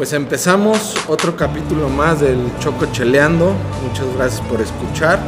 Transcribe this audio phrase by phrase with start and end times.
[0.00, 3.52] pues empezamos otro capítulo más del Choco Cheleando.
[3.86, 5.18] Muchas gracias por escuchar.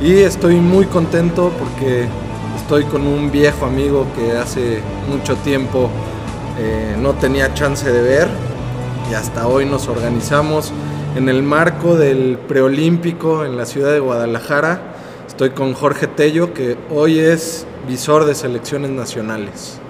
[0.00, 2.08] Y estoy muy contento porque
[2.56, 5.90] estoy con un viejo amigo que hace mucho tiempo
[6.58, 8.28] eh, no tenía chance de ver.
[9.10, 10.72] Y hasta hoy nos organizamos
[11.16, 14.80] en el marco del preolímpico en la ciudad de Guadalajara.
[15.28, 19.80] Estoy con Jorge Tello, que hoy es visor de selecciones nacionales.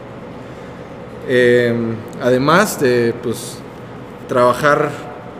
[1.28, 1.72] Eh,
[2.20, 3.58] además de pues,
[4.28, 4.90] trabajar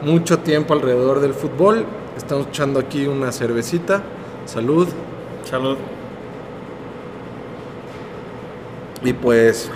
[0.03, 1.86] mucho tiempo alrededor del fútbol.
[2.17, 4.03] Estamos echando aquí una cervecita.
[4.46, 4.89] Salud.
[5.49, 5.76] Salud.
[9.03, 9.71] Y pues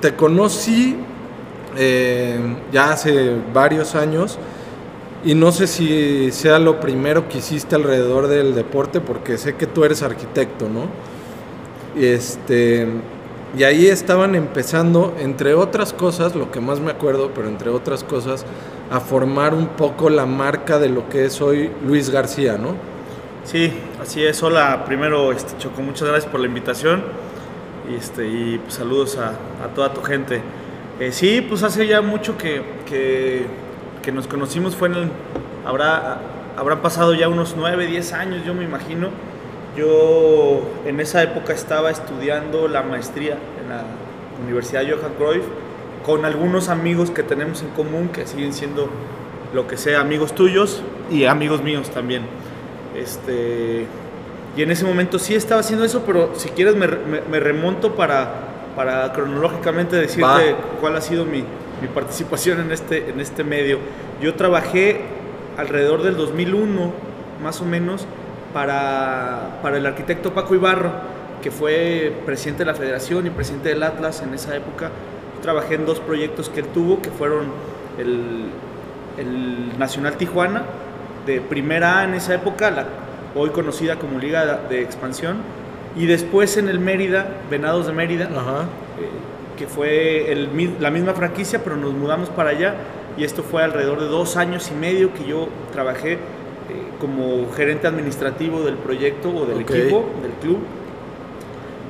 [0.00, 0.96] te conocí
[1.76, 2.38] eh,
[2.72, 4.38] ya hace varios años
[5.24, 9.66] y no sé si sea lo primero que hiciste alrededor del deporte porque sé que
[9.66, 10.86] tú eres arquitecto, ¿no?
[12.00, 12.86] Este,
[13.56, 18.04] y ahí estaban empezando, entre otras cosas, lo que más me acuerdo, pero entre otras
[18.04, 18.44] cosas,
[18.90, 22.74] a formar un poco la marca de lo que es hoy Luis García, ¿no?
[23.44, 24.42] Sí, así es.
[24.42, 27.02] Hola, primero este, Choco, muchas gracias por la invitación
[27.90, 29.30] y, este, y pues, saludos a,
[29.64, 30.42] a, toda tu gente.
[31.00, 33.46] Eh, sí, pues hace ya mucho que, que,
[34.02, 35.10] que, nos conocimos, fue en el,
[35.64, 36.20] habrá,
[36.58, 39.08] habrán pasado ya unos 9, 10 años, yo me imagino
[39.78, 43.84] yo en esa época estaba estudiando la maestría en la
[44.44, 45.44] Universidad Johan Cruyff
[46.04, 48.88] con algunos amigos que tenemos en común que siguen siendo
[49.54, 52.22] lo que sea amigos tuyos y amigos míos también.
[52.96, 53.86] Este,
[54.56, 57.94] y en ese momento sí estaba haciendo eso, pero si quieres me, me, me remonto
[57.94, 58.30] para,
[58.74, 60.58] para cronológicamente decirte Va.
[60.80, 61.44] cuál ha sido mi,
[61.80, 63.78] mi, participación en este, en este medio.
[64.20, 65.02] Yo trabajé
[65.56, 66.92] alrededor del 2001,
[67.42, 68.06] más o menos,
[68.52, 70.90] para, para el arquitecto Paco Ibarro,
[71.42, 74.90] que fue presidente de la federación y presidente del Atlas en esa época.
[75.42, 77.46] Trabajé en dos proyectos que él tuvo, que fueron
[77.98, 78.46] el,
[79.16, 80.62] el Nacional Tijuana,
[81.26, 82.86] de primera A en esa época, la,
[83.34, 85.36] hoy conocida como Liga de Expansión,
[85.96, 88.28] y después en el Mérida, Venados de Mérida, eh,
[89.56, 92.74] que fue el, la misma franquicia, pero nos mudamos para allá,
[93.16, 96.18] y esto fue alrededor de dos años y medio que yo trabajé
[97.00, 99.80] como gerente administrativo del proyecto o del okay.
[99.80, 100.58] equipo, del club.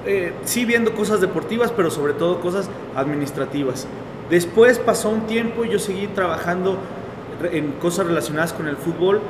[0.07, 3.87] Eh, sí viendo cosas deportivas, pero sobre todo cosas administrativas.
[4.31, 6.79] Después pasó un tiempo y yo seguí trabajando
[7.53, 9.21] en cosas relacionadas con el fútbol,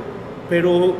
[0.49, 0.95] pero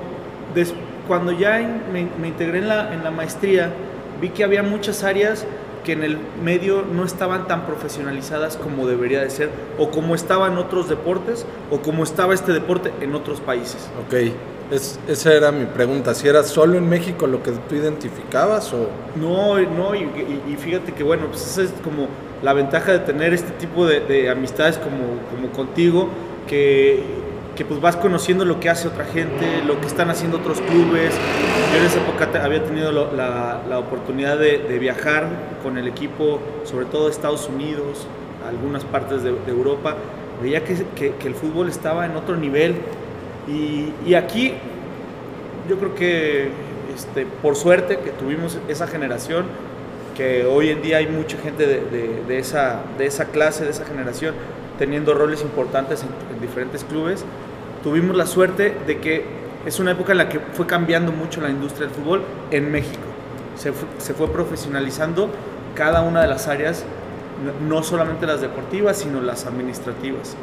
[0.55, 0.75] des,
[1.07, 3.73] cuando ya en, me, me, integré en la, en la maestría,
[4.21, 5.47] vi que había muchas áreas
[5.85, 10.59] que en el medio no estaban tan profesionalizadas como debería de ser, o como estaban
[10.59, 13.89] otros deportes, o como estaba este deporte en otros países.
[14.07, 14.33] Ok.
[14.71, 18.89] Es, esa era mi pregunta, si era solo en México lo que tú identificabas o...
[19.17, 22.09] No, no, y, y, y fíjate que bueno, pues esa es como
[22.43, 26.09] la ventaja de tener este tipo de, de amistades como, como contigo,
[26.47, 27.03] que,
[27.57, 31.15] que, pues vas conociendo lo que hace otra gente, lo que están haciendo otros clubes.
[31.73, 35.29] Yo en esa época había tenido la, la, oportunidad de, de, viajar
[35.63, 38.07] con el equipo, sobre todo de Estados Unidos,
[38.47, 39.97] algunas partes de, Europa.
[40.43, 42.77] Veía que, que el fútbol estaba en otro nivel,
[43.49, 44.55] y, y, aquí
[45.69, 46.49] yo creo que
[46.95, 49.47] este, por suerte que tuvimos esa generación,
[50.17, 53.71] que hoy en día hay mucha gente de, de, de esa, de esa clase, de
[53.71, 54.35] esa generación,
[54.79, 57.25] teniendo roles importantes en, en, diferentes clubes,
[57.83, 59.25] tuvimos la suerte de que
[59.65, 63.07] es una época en la que fue cambiando mucho la industria del fútbol en México.
[63.57, 65.31] Se, se fue profesionalizando
[65.75, 66.85] cada una de las áreas,
[67.69, 70.37] no solamente las deportivas, sino las administrativas.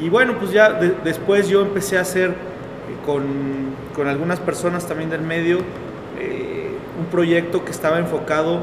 [0.00, 2.34] Y bueno, pues ya de, después yo empecé a hacer eh,
[3.04, 3.24] con,
[3.94, 5.60] con, algunas personas también del medio
[6.18, 8.60] eh, un proyecto que estaba enfocado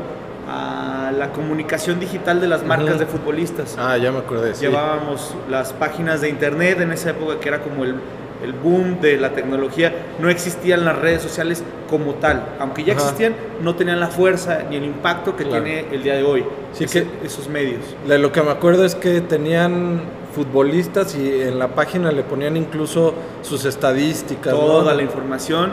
[0.48, 3.00] a la comunicación digital de las marcas uh -huh.
[3.00, 3.78] de futbolistas.
[3.80, 4.54] Ah, ya me acordé.
[4.54, 4.66] Sí.
[4.66, 7.96] Llevábamos las páginas de internet en esa época que era como el,
[8.44, 9.94] el boom de la tecnología.
[10.20, 12.44] No existían las redes sociales como tal.
[12.60, 13.04] Aunque ya Ajá.
[13.04, 15.64] existían, no tenían la fuerza ni el impacto que claro.
[15.64, 16.44] tiene el día de hoy.
[16.74, 17.82] Sí ese, que esos medios.
[18.08, 20.02] De lo que me acuerdo es que tenían
[20.34, 24.54] futbolistas y en la página le ponían incluso sus estadísticas.
[24.54, 24.98] Toda ¿no?
[24.98, 25.72] la información.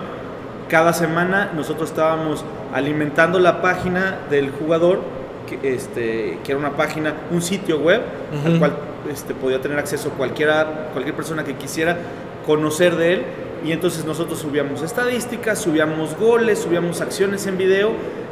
[0.68, 5.00] Cada semana nosotros estábamos alimentando la página del jugador,
[5.48, 8.52] que, este, que era una página, un sitio web, uh -huh.
[8.52, 8.72] al cual
[9.10, 11.96] este, podía tener acceso cualquiera, cualquier persona que quisiera
[12.46, 13.22] conocer de él.
[13.64, 17.90] Y entonces nosotros subíamos estadísticas, subíamos goles, subíamos acciones en video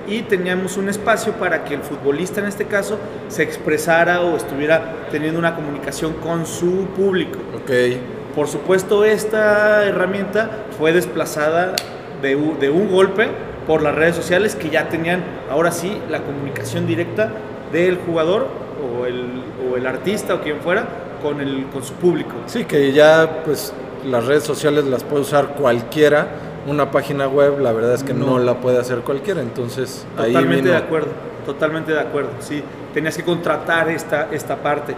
[0.08, 5.06] y teníamos un espacio para que el futbolista en este caso se expresara o estuviera
[5.10, 7.38] teniendo una comunicación con su público.
[7.62, 8.00] Okay.
[8.34, 11.74] Por supuesto, esta herramienta fue desplazada
[12.22, 13.28] de, de un golpe
[13.66, 17.30] por las redes sociales que ya tenían ahora sí la comunicación directa
[17.72, 18.48] del jugador
[18.82, 20.86] o el, o el artista o quien fuera
[21.22, 22.32] con, el, con su público.
[22.46, 23.72] Sí, que ya pues
[24.06, 26.28] las redes sociales las puede usar cualquiera.
[26.68, 29.40] Una página web, la verdad es que no, la puede hacer cualquiera.
[29.40, 31.08] Entonces, totalmente de acuerdo,
[31.46, 32.30] totalmente de acuerdo.
[32.40, 32.62] Sí,
[32.92, 34.94] tenías que contratar esta, esta parte.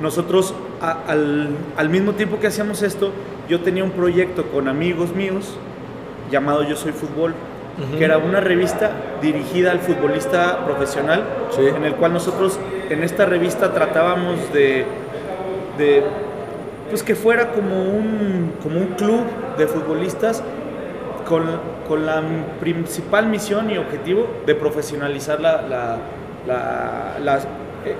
[0.00, 0.54] Nosotros,
[1.06, 3.12] al, al mismo tiempo que hacíamos esto,
[3.48, 5.56] yo tenía un proyecto con amigos míos
[6.30, 7.34] llamado Yo Soy Fútbol,
[7.98, 11.24] que era una revista dirigida al futbolista profesional,
[11.58, 12.58] en el cual nosotros
[12.88, 14.84] en esta revista tratábamos de,
[15.76, 16.04] de,
[16.88, 19.22] pues que fuera como un, como un club
[19.58, 20.42] de futbolistas
[21.24, 21.44] con,
[21.88, 22.22] con la
[22.60, 25.62] principal misión y objetivo de profesionalizar la,
[26.46, 27.40] la,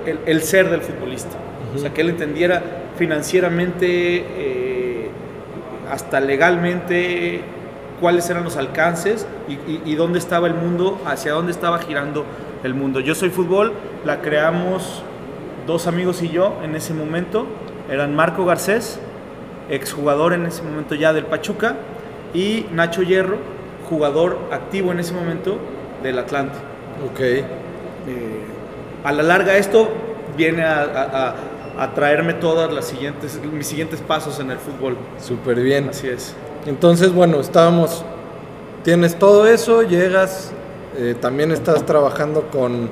[0.05, 1.35] el, el, ser del futbolista.
[1.73, 2.61] O sea, que él entendiera
[2.97, 5.09] financieramente, eh,
[5.91, 7.41] hasta legalmente,
[7.99, 12.25] cuáles eran los alcances y, dónde estaba el mundo, hacia dónde estaba girando
[12.63, 12.99] el mundo.
[12.99, 13.73] Yo soy fútbol,
[14.03, 15.03] la creamos
[15.67, 17.47] dos amigos y yo en ese momento,
[17.89, 18.99] eran Marco Garcés,
[19.69, 21.75] exjugador en ese momento ya del Pachuca,
[22.35, 23.37] y Nacho Hierro,
[23.89, 25.57] jugador activo en ese momento
[26.03, 26.57] del Atlante.
[27.09, 27.19] Ok.
[27.19, 27.43] Eh,
[29.03, 29.87] a la larga esto
[30.35, 31.35] viene a,
[31.77, 34.97] a, traerme todas las siguientes, mis siguientes pasos en el fútbol.
[35.19, 35.89] Súper bien.
[35.89, 36.35] Así es.
[36.65, 38.03] Entonces, bueno, estábamos,
[38.83, 40.51] tienes todo eso, llegas,
[40.97, 42.89] eh, también estás trabajando con,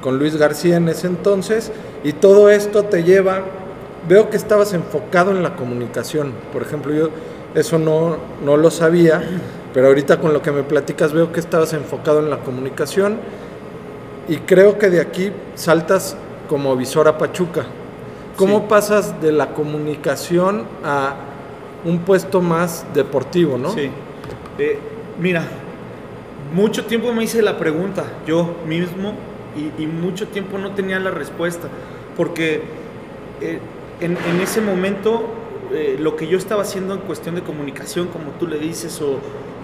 [0.00, 1.72] con Luis García en ese entonces,
[2.04, 3.40] y todo esto te lleva,
[4.06, 7.08] veo que estabas enfocado en la comunicación, por ejemplo, yo
[7.54, 9.22] eso no, no lo sabía,
[9.72, 13.18] pero ahorita con lo que me platicas veo que estabas enfocado en la comunicación,
[14.28, 16.16] y creo que de aquí saltas
[16.48, 17.64] como visor a Pachuca.
[18.36, 21.14] ¿Cómo pasas de la comunicación a
[21.84, 23.72] un puesto más deportivo, ¿no?
[23.72, 23.90] Sí.
[24.58, 24.78] Eh,
[25.18, 25.42] mira,
[26.54, 29.14] mucho tiempo me hice la pregunta, yo mismo,
[29.78, 31.68] y, mucho tiempo no tenía la respuesta,
[32.16, 32.62] porque
[33.40, 33.58] eh,
[34.00, 35.28] en, ese momento
[35.72, 39.18] eh, lo que yo estaba haciendo en cuestión de comunicación, como tú le dices, o,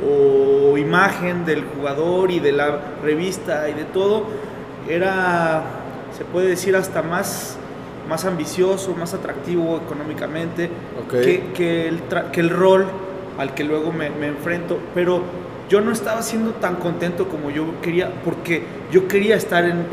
[0.04, 4.24] o, imagen del jugador y de la revista y de todo,
[4.88, 5.62] era,
[6.16, 7.58] se puede decir, hasta más
[8.08, 10.70] más ambicioso, más atractivo económicamente
[11.10, 12.86] que, el que, el rol
[13.38, 14.78] al que luego me, enfrento.
[14.94, 15.22] Pero
[15.68, 19.86] yo no estaba siendo tan contento como yo quería, porque yo quería estar en...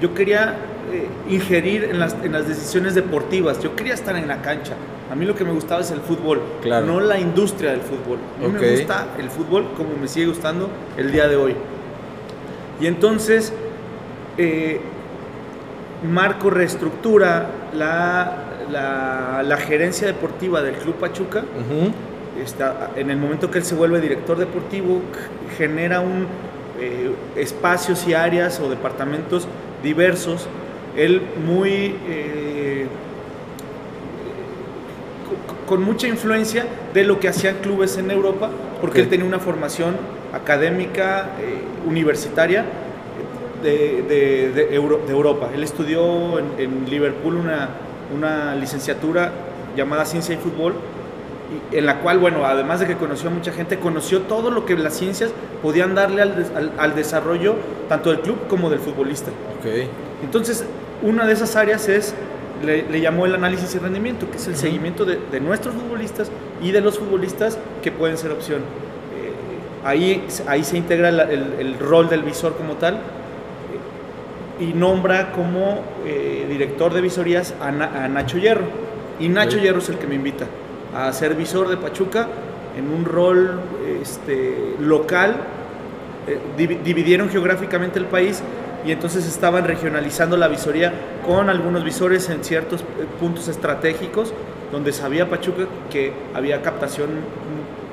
[0.00, 0.56] yo quería
[0.92, 4.74] eh, ingerir en las, en las, decisiones deportivas, yo quería estar en la cancha.
[5.10, 8.18] A mí lo que me gustaba es el fútbol, no la industria del fútbol.
[8.38, 11.54] A mí me gusta el fútbol como me sigue gustando el día de hoy.
[12.80, 13.52] Y entonces...
[14.38, 14.80] Eh,
[16.02, 21.44] Marco reestructura la, la, gerencia deportiva del Club Pachuca.
[22.42, 25.00] Está, en el momento que él se vuelve director deportivo,
[25.56, 26.26] genera un,
[26.80, 29.46] eh, espacios y áreas o departamentos
[29.82, 30.48] diversos.
[30.96, 31.96] Él muy...
[32.08, 32.86] Eh,
[35.66, 38.50] con mucha influencia de lo que hacían clubes en Europa,
[38.80, 39.96] porque él tenía una formación
[40.34, 42.66] académica, eh, universitaria,
[43.62, 44.02] de,
[44.52, 45.48] de, Europa.
[45.54, 47.70] Él estudió en, Liverpool una,
[48.14, 49.32] una, licenciatura
[49.76, 50.74] llamada Ciencia y Fútbol,
[51.70, 54.76] en la cual, bueno, además de que conoció a mucha gente, conoció todo lo que
[54.76, 55.30] las ciencias
[55.62, 57.54] podían darle al, al, desarrollo
[57.88, 59.30] tanto del club como del futbolista.
[59.60, 59.88] Okay.
[60.22, 60.64] Entonces,
[61.02, 62.14] una de esas áreas es,
[62.64, 66.30] le, llamó el análisis y rendimiento, que es el seguimiento de, de, nuestros futbolistas
[66.62, 68.60] y de los futbolistas que pueden ser opción.
[68.60, 73.00] Eh, ahí, ahí se integra el, el, rol del visor como tal,
[74.60, 78.66] y nombra como eh, director de visorías a, Nacho Hierro.
[79.18, 80.46] Y Nacho Hierro es el que me invita
[80.94, 82.28] a ser visor de Pachuca
[82.76, 83.60] en un rol
[84.00, 85.36] este, local.
[86.28, 86.38] Eh,
[86.84, 88.42] dividieron geográficamente el país
[88.84, 90.92] y entonces estaban regionalizando la visoría
[91.26, 92.84] con algunos visores en ciertos eh,
[93.20, 94.32] puntos estratégicos
[94.72, 97.10] donde sabía Pachuca que había captación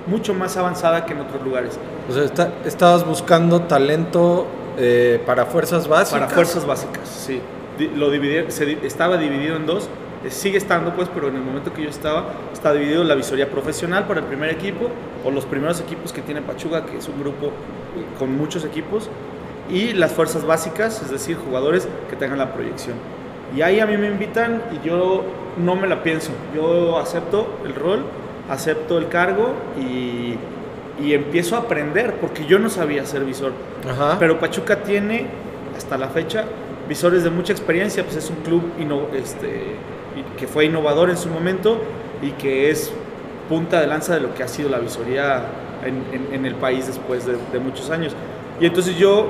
[0.07, 1.77] mucho más avanzada que en otros lugares.
[2.09, 6.21] O sea, estabas buscando talento eh, para fuerzas básicas.
[6.21, 7.41] Para fuerzas básicas, sí.
[7.95, 8.09] Lo
[8.49, 9.89] se, estaba dividido en dos,
[10.23, 13.49] eh, sigue estando pues, pero en el momento que yo estaba, está dividido la visoría
[13.49, 14.89] profesional para el primer equipo,
[15.23, 17.51] o los primeros equipos que tiene Pachuga, que es un grupo
[18.17, 19.09] con muchos equipos,
[19.69, 22.95] y las fuerzas básicas, es decir, jugadores que tengan la proyección.
[23.55, 25.23] Y ahí a mí me invitan y yo
[25.57, 28.03] no me la pienso, yo acepto el rol,
[28.49, 30.35] acepto el cargo y
[31.01, 33.53] y empiezo a aprender, porque yo no sabía ser visor.
[34.19, 35.27] Pero Pachuca tiene,
[35.77, 36.45] hasta la fecha,
[36.87, 38.63] visores de mucha experiencia, pues es un club
[39.13, 39.75] este,
[40.37, 41.79] que fue innovador en su momento
[42.21, 42.91] y que es
[43.47, 45.45] punta de lanza de lo que ha sido la visoría
[45.85, 48.13] en, el país después de, muchos años.
[48.59, 49.27] Y entonces yo,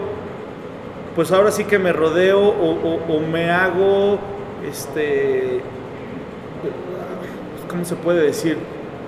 [1.19, 4.17] pues ahora sí que me rodeo o, me hago
[4.65, 5.59] este,
[7.69, 8.57] ¿cómo se puede decir?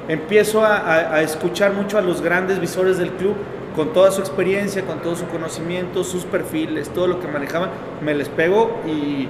[0.10, 3.36] Empiezo a, a escuchar mucho a los grandes visores del club
[3.78, 7.70] con toda su experiencia, con todo su conocimiento, sus perfiles, todo lo que manejaban,
[8.02, 9.30] me les pego y,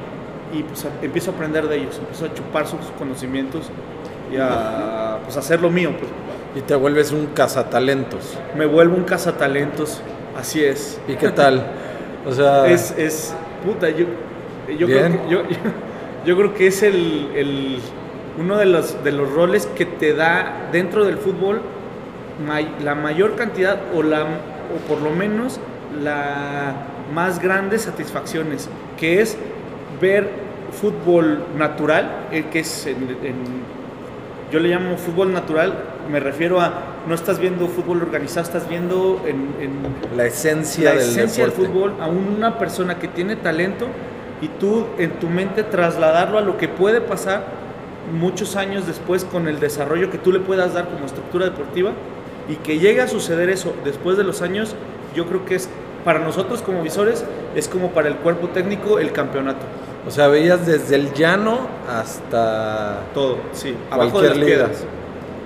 [0.52, 3.70] y pues empiezo a aprender de ellos, empiezo a chupar sus conocimientos
[4.34, 5.92] y a pues, hacer lo mío.
[6.00, 6.10] Pues.
[6.56, 8.40] Y te vuelves un cazatalentos.
[8.58, 10.02] Me vuelvo un cazatalentos,
[10.36, 11.00] así es.
[11.08, 11.64] ¿Y qué tal?
[12.25, 12.68] O sea...
[12.68, 13.36] Es, es
[13.66, 14.06] puta, yo,
[14.78, 15.42] yo, creo, que, yo,
[16.25, 17.80] yo creo que es el, el,
[18.40, 21.62] uno de los, de los roles que te da dentro del fútbol
[22.84, 25.60] la mayor cantidad o, la, o por lo menos
[26.01, 26.74] la
[27.13, 29.38] más grandes satisfacciones, que es
[30.00, 30.30] ver
[30.72, 32.88] fútbol natural, el que es
[34.51, 35.74] yo le llamo fútbol natural,
[36.10, 36.74] me refiero a
[37.08, 39.72] no estás viendo fútbol organizado, estás viendo en,
[40.15, 43.88] la esencia, la esencia del fútbol a una persona que tiene talento
[44.41, 47.46] y tú en tu mente trasladarlo a lo que puede pasar
[48.12, 51.91] muchos años después con el desarrollo que tú le puedas dar como estructura deportiva
[52.50, 54.75] y que llegue a suceder eso después de los años,
[55.15, 55.70] yo creo que es
[56.03, 57.24] para nosotros como visores,
[57.55, 59.65] es como para el cuerpo técnico el campeonato.
[60.08, 64.84] O sea, veías desde el llano hasta todo, sí, abajo de las piedras.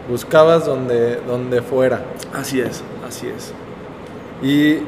[0.10, 2.02] Buscabas donde, donde fuera.
[2.34, 3.54] Así es, así es.
[4.42, 4.80] Y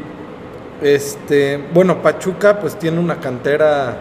[0.82, 3.98] este, bueno, Pachuca pues tiene una cantera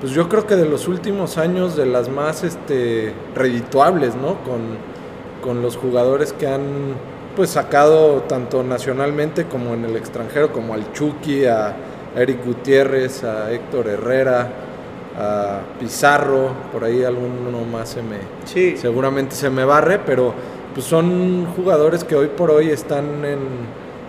[0.00, 4.42] pues yo creo que de los últimos años de las más este redituables, ¿no?
[4.44, 4.76] Con,
[5.42, 6.94] con los jugadores que han
[7.34, 11.74] pues sacado tanto nacionalmente como en el extranjero, como al Chucky, a
[12.14, 14.48] Eric Gutiérrez, a Héctor Herrera,
[15.80, 18.76] Pizarro, por ahí alguno más se me sí.
[18.76, 20.34] seguramente se me barre, pero
[20.74, 23.38] pues son jugadores que hoy por hoy están en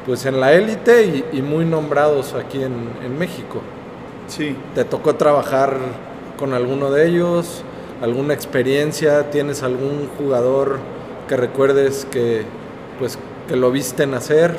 [0.05, 2.73] pues en la élite y, muy nombrados aquí en,
[3.03, 3.61] en México.
[4.27, 4.55] Sí.
[4.73, 5.77] ¿Te tocó trabajar
[6.37, 7.63] con alguno de ellos?
[8.01, 9.29] ¿Alguna experiencia?
[9.31, 10.79] ¿Tienes algún jugador
[11.27, 12.43] que recuerdes que
[12.99, 14.57] pues que lo viste nacer?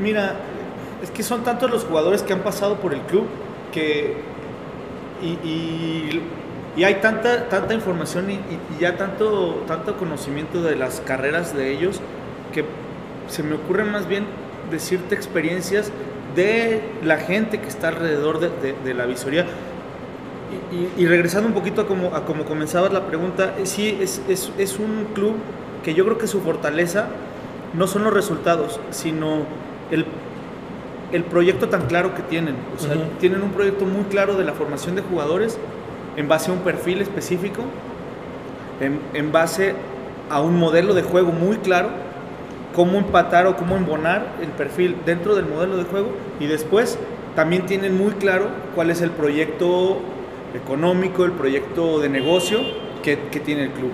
[0.00, 0.36] Mira,
[1.02, 3.24] es que son tantos los jugadores que han pasado por el club
[3.72, 4.16] que
[5.22, 8.38] y, hay tanta, tanta información y,
[8.80, 12.00] ya tanto, tanto conocimiento de las carreras de ellos
[12.52, 12.64] que
[13.28, 14.26] se me ocurre más bien
[14.70, 15.90] decirte experiencias
[16.36, 19.46] de la gente que está alrededor de, la visoría.
[20.96, 24.78] Y, regresando un poquito a como, a como comenzabas la pregunta, sí, es, es, es
[24.78, 25.34] un club
[25.82, 27.08] que yo creo que su fortaleza
[27.74, 29.42] no son los resultados, sino
[29.90, 30.06] el,
[31.12, 32.56] el proyecto tan claro que tienen.
[32.76, 35.58] O sea, tienen un proyecto muy claro de la formación de jugadores
[36.16, 37.62] en base a un perfil específico,
[38.80, 39.74] en, en base
[40.30, 41.90] a un modelo de juego muy claro,
[42.74, 46.98] cómo empatar o cómo embonar el perfil dentro del modelo de juego y después
[47.34, 49.98] también tienen muy claro cuál es el proyecto
[50.54, 52.60] económico, el proyecto de negocio
[53.02, 53.90] que, que tiene el club.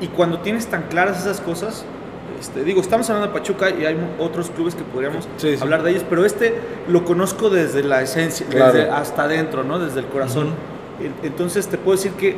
[0.00, 1.84] Y cuando tienes tan claras esas cosas,
[2.44, 5.26] este, digo, estamos hablando de Pachuca y hay otros clubes que podríamos
[5.62, 6.54] hablar de ellos, pero este
[6.88, 9.78] lo conozco desde la esencia, desde hasta adentro, ¿no?
[9.78, 10.50] Desde el corazón.
[11.22, 12.36] Entonces te puedo decir que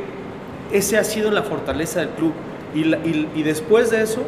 [0.71, 2.31] ese ha sido la fortaleza del club.
[2.73, 2.83] Y,
[3.35, 4.21] y, después de eso,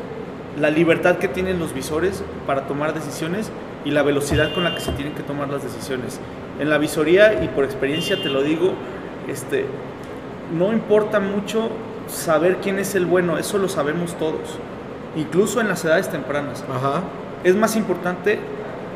[0.60, 3.50] la libertad que tienen los visores para tomar decisiones
[3.86, 6.20] y la velocidad con la que se tienen que tomar las decisiones.
[6.60, 8.74] En la visoría, y por experiencia te lo digo,
[9.30, 9.66] este,
[10.58, 11.70] no importa mucho
[12.08, 14.60] saber quién es el bueno, eso lo sabemos todos,
[15.16, 16.64] incluso en las edades tempranas.
[17.44, 18.40] Es más importante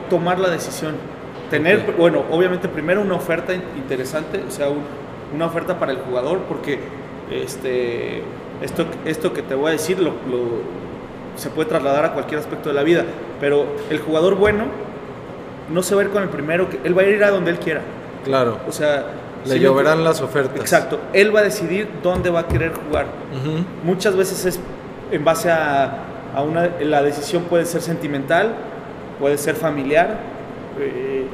[0.10, 0.96] tomar la decisión,
[1.50, 4.68] tener, bueno, obviamente primero una oferta interesante, o sea,
[5.34, 6.80] una oferta para el jugador, porque
[7.32, 8.22] este,
[8.62, 10.14] esto, esto que te voy a decir lo,
[11.36, 13.06] se puede trasladar a cualquier aspecto de la vida,
[13.40, 14.66] pero el jugador bueno
[15.72, 17.52] no se va a ir con el primero, que él va a ir a donde
[17.52, 17.82] él quiera.
[18.26, 18.60] Claro.
[18.68, 19.06] O sea,
[19.46, 20.60] le lloverán las ofertas.
[20.60, 21.00] Exacto.
[21.14, 23.08] Él va a decidir dónde va a querer jugar.
[23.84, 24.60] Muchas veces es
[25.14, 25.98] en base a,
[26.36, 26.70] a, una...
[26.82, 28.54] La decisión puede ser sentimental,
[29.20, 30.20] puede ser familiar.
[30.80, 31.26] Eh,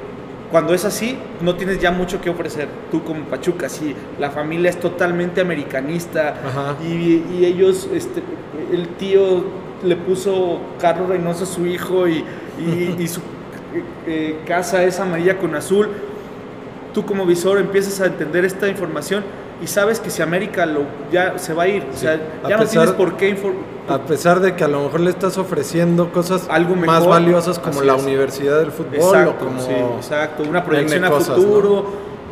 [0.51, 2.67] cuando es así, no tienes ya mucho que ofrecer.
[2.91, 6.36] Tú como Pachuca, si la familia es totalmente americanista
[6.83, 8.24] y, y, ellos, este,
[8.71, 9.43] el tío
[9.83, 12.25] le puso Carlos Reynoso a su hijo y,
[12.98, 13.21] y su
[14.07, 15.88] eh, casa es amarilla con azul
[16.93, 19.24] tú como visor empiezas a entender esta información
[19.61, 22.65] y sabes que si América lo, ya se va a ir, o sea, ya no
[22.65, 23.37] tienes por qué.
[23.89, 27.81] A pesar de que a lo mejor le estás ofreciendo cosas Algo más valiosas como
[27.81, 29.61] la universidad del fútbol exacto, o como...
[29.61, 31.85] Sí, exacto, una proyección a futuro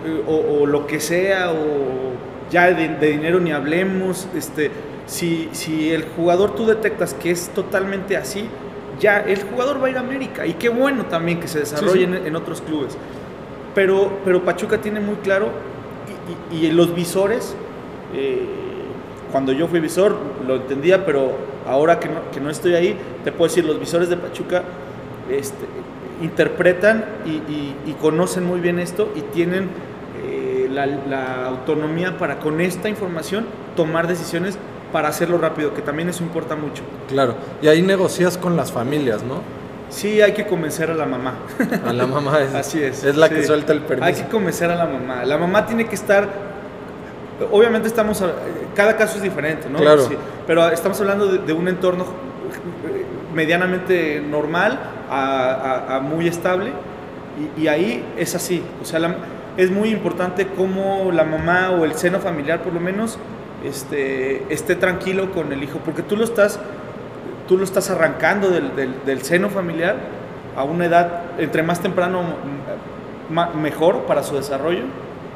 [0.05, 2.13] eh, o, lo que sea, o
[2.51, 4.71] ya de, dinero ni hablemos, este,
[5.05, 8.47] si, si el jugador tú detectas que es totalmente así,
[8.99, 12.03] ya el jugador va a ir a América y qué bueno también que se desarrolle
[12.03, 12.97] en, en otros clubes.
[13.75, 15.49] Pero, pero Pachuca tiene muy claro
[16.51, 17.55] y, los visores,
[18.13, 18.45] eh,
[19.31, 21.31] cuando yo fui visor lo entendía, pero
[21.67, 24.63] ahora que no, que no, estoy ahí, te puedo decir, los visores de Pachuca
[25.29, 25.65] este,
[26.21, 29.69] interpretan y, conocen muy bien esto y tienen
[30.23, 34.57] eh, la, autonomía para con esta información tomar decisiones
[34.91, 36.83] para hacerlo rápido, que también eso importa mucho.
[37.09, 39.41] Claro, y ahí negocias con las familias, ¿no?
[39.89, 41.35] Sí, hay que convencer a la mamá.
[41.85, 43.03] A la mamá es, Así es.
[43.03, 44.05] Es la que suelta el permiso.
[44.05, 45.23] Hay que convencer a la mamá.
[45.25, 46.27] La mamá tiene que estar.
[47.51, 48.23] Obviamente estamos.
[48.75, 49.79] Cada caso es diferente, ¿no?
[49.79, 50.07] Claro.
[50.45, 52.05] pero estamos hablando de, un entorno
[53.33, 54.79] medianamente normal
[55.09, 56.71] a, muy estable.
[57.57, 58.63] Y, ahí es así.
[58.81, 59.15] O sea,
[59.55, 63.17] es muy importante cómo la mamá o el seno familiar, por lo menos,
[63.63, 65.79] este, esté tranquilo con el hijo.
[65.85, 66.59] Porque tú lo estás
[67.47, 69.95] tú lo estás arrancando del, seno familiar
[70.55, 72.23] a una edad, entre más temprano,
[73.55, 74.83] mejor para su desarrollo.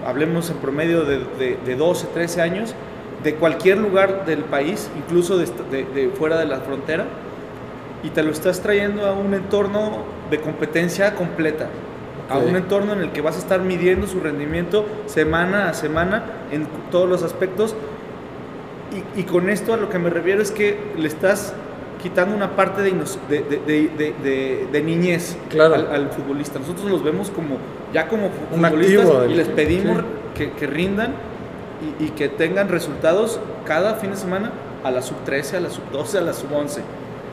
[0.06, 1.20] Hablemos en promedio de,
[1.65, 2.75] de, 12, 13 años,
[3.24, 7.06] de cualquier lugar del país, incluso de, fuera de la frontera,
[8.03, 11.68] y te lo estás trayendo a un entorno de competencia completa,
[12.30, 16.24] a un entorno en el que vas a estar midiendo su rendimiento semana a semana
[16.51, 17.75] en todos los aspectos.
[19.15, 21.53] Y, y con esto a lo que me refiero es que le estás
[22.01, 22.91] quitando una parte de,
[23.29, 26.60] de, de, niñez al, futbolista.
[26.60, 27.58] Nosotros los vemos como
[27.93, 30.00] ya como futbolistas y les pedimos
[30.36, 31.13] que, rindan
[32.00, 34.51] y, que tengan resultados cada fin de semana
[34.84, 36.81] a la sub 13, a la sub 12, a la sub 11.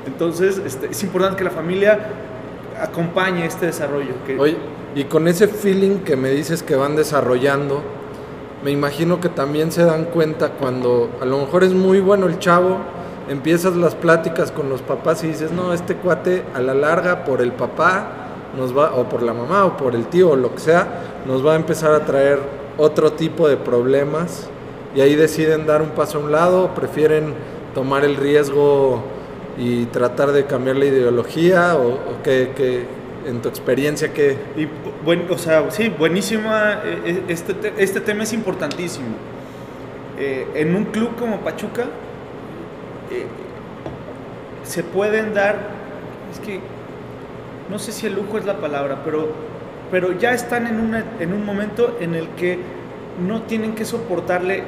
[0.06, 1.98] Entonces este, es importante que la familia
[2.80, 4.14] acompañe este desarrollo.
[4.38, 4.56] Oye,
[4.94, 7.82] y con ese feeling que me dices que van desarrollando,
[8.64, 12.38] me imagino que también se dan cuenta cuando a lo mejor es muy bueno el
[12.38, 12.78] chavo,
[13.28, 17.42] empiezas las pláticas con los papás y dices, no, este cuate a la larga por
[17.42, 20.60] el papá nos va, o por la mamá o por el tío o lo que
[20.60, 20.86] sea,
[21.26, 22.38] nos va a empezar a traer
[22.76, 24.48] otro tipo de problemas
[24.94, 27.34] y ahí deciden dar un paso a un lado, prefieren
[27.74, 29.02] tomar el riesgo
[29.58, 32.86] y tratar de cambiar la ideología o, que,
[33.26, 34.38] en tu experiencia que...
[34.56, 34.68] Y,
[35.04, 39.08] bueno, o sea, sí, buenísima, eh, eh, este, este tema es importantísimo.
[40.18, 41.86] Eh, en un club como Pachuca,
[43.10, 43.26] eh,
[44.64, 45.56] se pueden dar,
[46.32, 46.60] es que
[47.70, 49.28] no sé si el lujo es la palabra, pero,
[49.90, 52.58] pero ya están en, una, en un momento en el que
[53.26, 54.64] no tienen que soportarle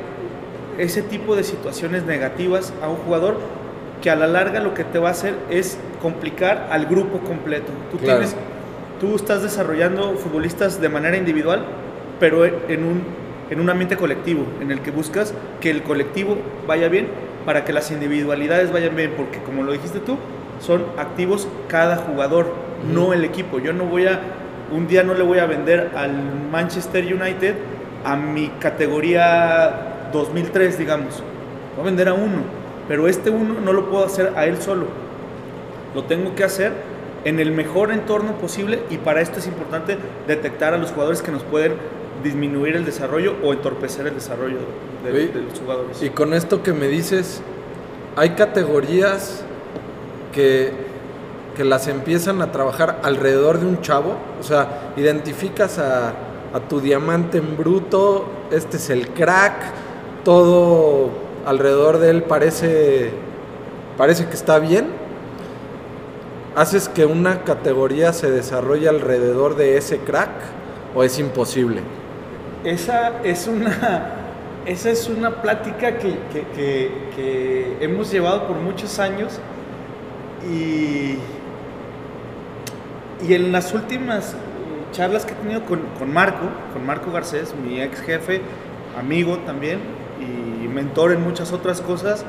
[0.78, 3.38] ese tipo de situaciones negativas a un jugador
[4.02, 7.70] que a la larga lo que te va a hacer es complicar al grupo completo.
[7.90, 8.34] Tú, tienes,
[8.98, 11.64] tú estás desarrollando futbolistas de manera individual,
[12.18, 13.02] pero en un,
[13.50, 17.08] en un ambiente colectivo, en el que buscas que el colectivo vaya bien
[17.44, 20.16] para que las individualidades vayan bien, porque como lo dijiste tú,
[20.60, 22.54] son activos cada jugador,
[22.92, 23.58] no el equipo.
[23.58, 24.20] Yo no voy a,
[24.72, 26.12] un día no le voy a vender al
[26.50, 27.54] Manchester United
[28.04, 31.22] a mi categoría 2003, digamos.
[31.76, 32.42] Voy a vender a uno,
[32.88, 34.86] pero este uno no lo puedo hacer a él solo.
[35.94, 36.72] Lo tengo que hacer
[37.24, 41.32] en el mejor entorno posible y para esto es importante detectar a los jugadores que
[41.32, 41.74] nos pueden
[42.22, 44.58] disminuir el desarrollo o entorpecer el desarrollo
[45.04, 46.02] de, los jugadores.
[46.02, 47.42] Y con esto que me dices,
[48.16, 49.42] hay categorías
[50.32, 50.72] que,
[51.56, 56.08] que las empiezan a trabajar alrededor de un chavo, o sea, identificas a,
[56.52, 59.54] a tu diamante en bruto, este es el crack,
[60.24, 61.10] todo
[61.46, 63.10] alrededor de él parece,
[63.96, 64.88] parece que está bien,
[66.56, 70.30] haces que una categoría se desarrolle alrededor de ese crack
[70.94, 71.80] o es imposible
[72.64, 74.10] esa es una,
[74.66, 79.40] esa es una plática que, hemos llevado por muchos años
[80.50, 81.16] y,
[83.26, 84.34] y en las últimas
[84.92, 88.42] charlas que he tenido con, Marco, con Marco Garcés, mi ex jefe,
[88.98, 89.78] amigo también
[90.20, 92.24] y mentor en muchas otras cosas,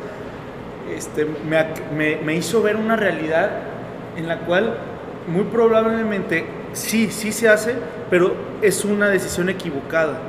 [0.95, 3.49] este, me, me hizo ver una realidad
[4.15, 4.77] en la cual
[5.27, 7.75] muy probablemente sí, sí se hace,
[8.09, 10.19] pero es una decisión equivocada.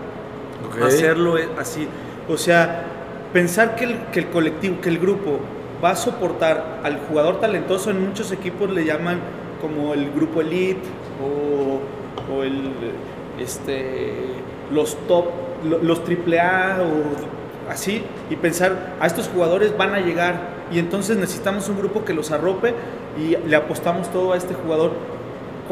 [0.83, 1.87] Hacerlo así.
[2.29, 2.85] O sea,
[3.33, 5.41] pensar que el, que el colectivo, que el grupo
[5.83, 9.19] va a soportar al jugador talentoso, en muchos equipos le llaman
[9.61, 10.83] como el grupo elite
[11.21, 12.73] o, o el,
[13.39, 14.13] este,
[14.73, 15.27] los top,
[15.83, 21.17] los triple A o así, y pensar, a estos jugadores van a llegar y entonces
[21.17, 22.75] necesitamos un grupo que los arrope
[23.19, 24.93] y le apostamos todo a este jugador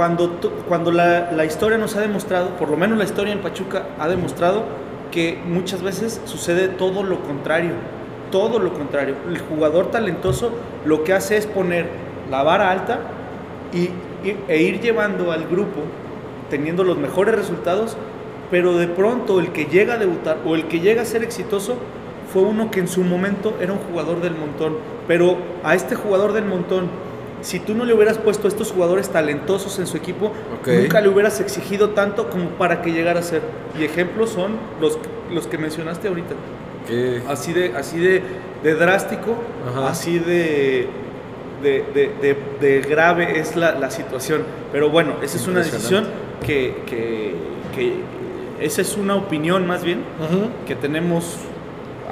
[0.01, 0.31] cuando,
[0.67, 4.63] cuando la, historia nos ha demostrado, por lo menos la historia en Pachuca ha demostrado
[5.11, 7.73] que muchas veces sucede todo lo contrario,
[8.31, 9.17] todo lo contrario.
[9.29, 10.53] El jugador talentoso
[10.87, 11.91] lo que hace es poner
[12.31, 13.01] la vara alta
[13.75, 13.91] y,
[14.49, 15.83] e ir llevando al grupo,
[16.49, 17.99] teniendo los mejores resultados,
[18.51, 21.75] pero de pronto el que llega a debutar o el que llega a ser exitoso
[22.33, 24.79] fue uno que en su momento era un jugador del montón.
[25.07, 26.89] Pero a este jugador del montón,
[27.43, 30.69] si tú no le hubieras puesto a estos jugadores talentosos en su equipo, Ok.
[30.83, 33.43] nunca le hubieras exigido tanto como para que llegara a ser.
[33.79, 34.99] Y ejemplos son los,
[35.33, 36.35] los que mencionaste ahorita.
[36.87, 38.23] Que- Así de, así de,
[38.63, 39.35] de drástico,
[39.71, 39.91] Ajá.
[39.91, 40.89] así de,
[41.63, 44.43] de, de- de- grave es la, la situación.
[44.73, 46.07] Pero bueno, esa es una decisión
[46.45, 47.35] que, que,
[47.75, 47.95] que-
[48.65, 50.49] esa es una opinión más bien Ujú.
[50.67, 51.37] que tenemos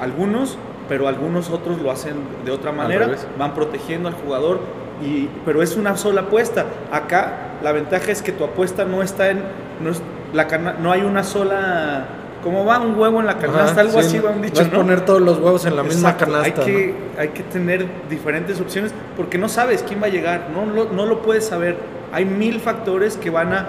[0.01, 2.13] algunos, pero algunos otros lo hacen
[2.45, 4.59] de otra manera, van protegiendo al jugador,
[5.01, 6.65] y, pero es una sola apuesta.
[6.91, 7.33] Acá
[7.63, 9.41] la ventaja es que tu apuesta no está en,
[9.81, 10.01] no, es-
[10.33, 12.05] la cana- no hay una sola,
[12.43, 14.61] como va un huevo en la canasta, Ajá, algo sí, así va un no dicho,
[14.61, 14.77] es ¿no?
[14.79, 16.61] poner todos los huevos en la misma canasta.
[16.61, 20.65] Hay que, hay que tener diferentes opciones porque no sabes quién va a llegar, no
[20.65, 21.77] lo, no lo puedes saber.
[22.11, 23.65] Hay mil factores que van a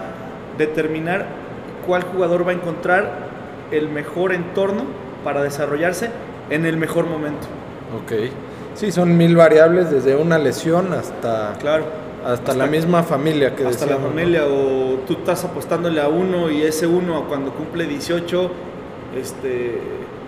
[0.59, 1.27] determinar
[1.87, 3.11] cuál jugador va a encontrar
[3.71, 4.85] el mejor entorno
[5.25, 6.11] para desarrollarse
[6.51, 7.47] en el mejor momento.
[8.05, 8.31] Ok.
[8.75, 11.85] Sí, son mil variables desde una lesión hasta, Claro.
[12.25, 16.63] hasta, la misma familia que hasta la familia o tú estás apostándole a uno y
[16.63, 18.51] ese uno cuando cumple 18
[19.17, 19.81] este,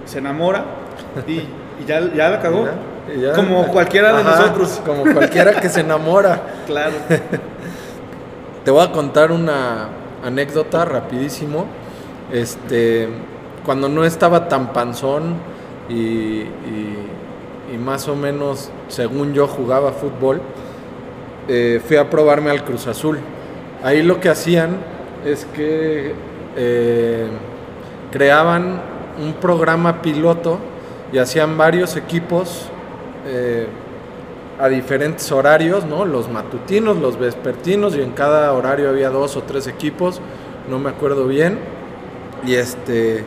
[0.05, 0.65] se enamora
[1.27, 1.47] y, y
[1.87, 2.67] ya, ya la cagó.
[3.21, 4.81] Ya- Como cualquiera de Ajá, nosotros.
[4.87, 6.41] Como cualquiera que se enamora.
[6.69, 6.93] Claro.
[8.65, 9.89] Te voy a contar una
[10.25, 11.67] anécdota rapidísimo.
[12.33, 13.09] Este,
[13.65, 15.35] cuando no estaba tan panzón
[15.89, 17.09] y, y-
[17.73, 20.41] y más o menos, según yo, jugaba fútbol,
[21.49, 23.19] eh, fui a probarme al Cruz Azul.
[23.83, 24.77] Ahí lo que hacían
[25.25, 26.13] es que
[26.57, 27.27] eh,
[28.11, 28.81] creaban
[29.23, 30.59] un programa piloto
[31.13, 32.69] y hacían varios equipos
[33.27, 33.67] eh,
[34.61, 36.05] a diferentes horarios, ¿no?
[36.05, 40.21] Los matutinos, los vespertinos, y en cada horario había dos o tres equipos,
[40.69, 41.59] no me acuerdo bien.
[42.47, 43.25] Y este.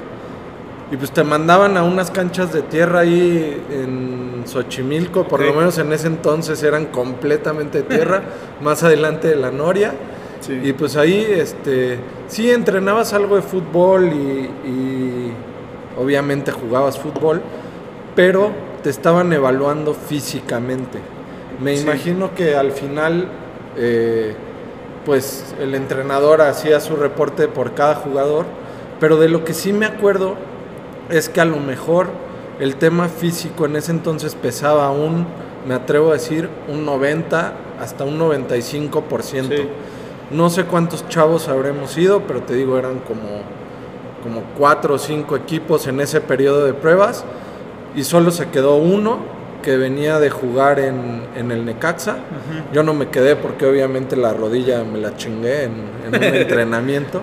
[0.96, 5.78] Y pues te mandaban a unas canchas de tierra ahí en Xochimilco, por lo menos
[5.78, 8.24] en ese entonces eran completamente de tierra,
[8.62, 9.94] más adelante de la Noria.
[10.40, 10.58] Sí.
[10.64, 15.32] Y pues ahí, este, sí entrenabas algo de fútbol y, y
[16.02, 17.42] obviamente jugabas fútbol,
[18.16, 21.00] pero te estaban evaluando físicamente.
[21.60, 21.84] Me Sí.
[21.84, 23.28] imagino que al final,
[23.76, 24.34] eh,
[25.04, 28.46] pues el entrenador hacía su reporte por cada jugador,
[29.02, 30.36] pero de lo que sí me acuerdo
[31.10, 32.08] es que a lo mejor
[32.60, 35.26] el tema físico en ese entonces pesaba un,
[35.68, 39.24] me atrevo a decir, un 90 hasta un 95%.
[39.24, 39.68] Sí.
[40.32, 43.42] No sé cuántos chavos habremos ido, pero te digo, eran como,
[44.24, 47.24] como cuatro o cinco equipos en ese periodo de pruebas
[47.96, 49.20] y solo se quedó uno
[49.62, 52.18] que venía de jugar en, en el Necaxa.
[52.72, 55.74] Yo no me quedé porque obviamente la rodilla me la chingué en,
[56.08, 57.22] en un entrenamiento.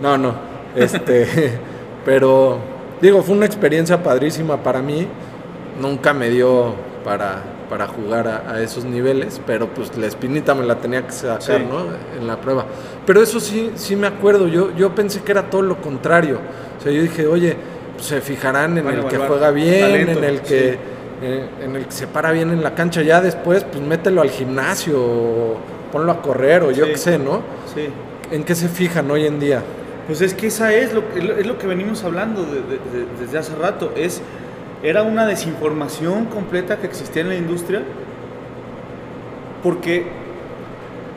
[0.00, 0.34] No, no.
[0.74, 1.58] Este,
[2.04, 2.71] pero
[3.02, 5.06] digo, fue una experiencia padrísima para mí.
[5.80, 10.64] Nunca me dio para, para jugar a, a esos niveles, pero pues la espinita me
[10.64, 11.52] la tenía que sacar, Sí.
[11.68, 11.84] ¿no?
[12.18, 12.64] En la prueba.
[13.06, 14.46] Pero eso sí, sí me acuerdo.
[14.48, 16.38] Yo, yo pensé que era todo lo contrario.
[16.78, 17.56] O sea, yo dije, oye,
[17.94, 20.78] pues, se fijarán en el que juega bien, talento, en el que sí.
[21.22, 23.02] eh, en el que se para bien en la cancha.
[23.02, 25.56] Ya después, pues mételo al gimnasio, o
[25.90, 26.90] ponlo a correr, o yo Sí.
[26.92, 27.40] qué sé, ¿no?
[27.74, 27.88] Sí.
[28.30, 29.62] ¿En qué se fijan hoy en día?
[30.06, 33.06] Pues es que esa es lo, que- es lo que venimos hablando de- de- de-
[33.20, 33.92] desde hace rato.
[33.96, 34.20] Es,
[34.82, 37.82] era una desinformación completa que existía en la industria
[39.62, 40.06] porque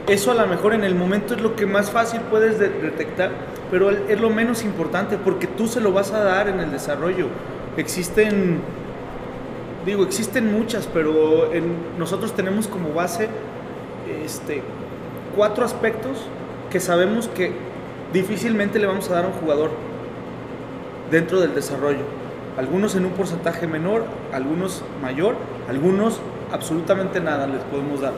[0.07, 3.31] eso a lo mejor en el momento es lo que más fácil puedes de- detectar,
[3.71, 7.25] pero es lo menos importante porque tú se lo vas a dar en el desarrollo.
[7.77, 8.59] Existen,
[9.83, 11.49] digo, existen muchas, pero
[11.97, 13.29] nosotros tenemos como base
[14.23, 14.61] este,
[15.35, 16.19] cuatro aspectos
[16.69, 17.51] que sabemos que
[18.13, 19.71] difícilmente le vamos a dar a un jugador
[21.11, 22.03] dentro del desarrollo.
[22.57, 25.35] Algunos en un porcentaje menor, algunos mayor,
[25.69, 26.19] algunos
[26.51, 28.13] absolutamente nada les podemos dar.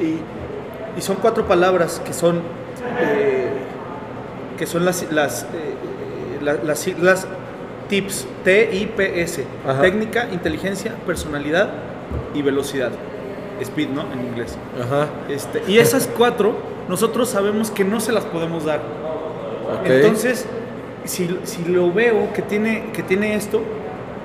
[0.00, 0.18] Y,
[0.98, 2.36] y son cuatro palabras que son,
[3.00, 3.48] eh,
[4.58, 5.46] que son las, las, eh,
[6.42, 7.26] la- las siglas
[7.88, 9.44] TIPS, T-I-P-S,
[9.82, 11.68] técnica, inteligencia, personalidad
[12.34, 12.90] y velocidad.
[13.60, 14.02] Speed, ¿no?
[14.12, 14.56] En inglés.
[14.82, 15.08] Ajá.
[15.30, 16.56] Este, y esas cuatro,
[16.88, 18.80] nosotros sabemos que no se las podemos dar.
[19.80, 19.86] Ok.
[19.86, 20.46] Entonces,
[21.04, 23.62] si, si lo veo que tiene, que tiene esto,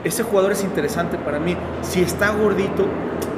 [0.04, 1.56] ese jugador es interesante para mí.
[1.82, 2.86] Si está gordito,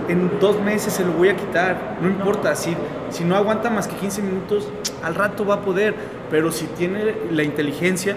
[0.07, 1.97] en dos meses se lo voy a quitar.
[2.01, 2.75] No importa, si,
[3.09, 4.67] si no aguanta más que 15 minutos,
[5.03, 5.95] al rato va a poder.
[6.29, 8.15] Pero si tiene la inteligencia,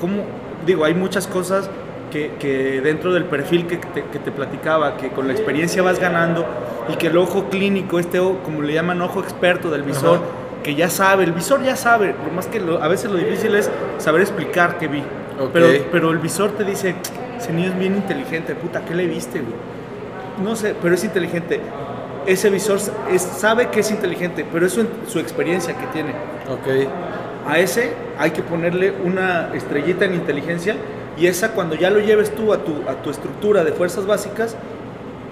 [0.00, 0.24] como
[0.66, 1.68] digo, hay muchas cosas
[2.10, 5.98] que, que dentro del perfil que te, que te platicaba, que con la experiencia vas
[5.98, 6.44] ganando
[6.88, 10.41] y que el ojo clínico, este como le llaman ojo experto del visor, Ajá.
[10.62, 13.70] Que ya sabe, el visor ya sabe, lo más que a veces lo difícil es
[13.98, 15.02] saber explicar qué vi.
[15.52, 16.94] Pero, pero el visor te dice,
[17.38, 19.54] ese niño es bien inteligente, puta, ¿qué le viste, güey?
[20.42, 21.60] No sé, pero es inteligente.
[22.26, 22.78] Ese visor
[23.10, 26.10] es, sabe que es inteligente, pero es su, experiencia que tiene.
[26.48, 26.88] Ok.
[27.48, 30.76] A ese hay que ponerle una estrellita en inteligencia
[31.18, 34.56] y esa cuando ya lo lleves tú a tu, a tu estructura de fuerzas básicas,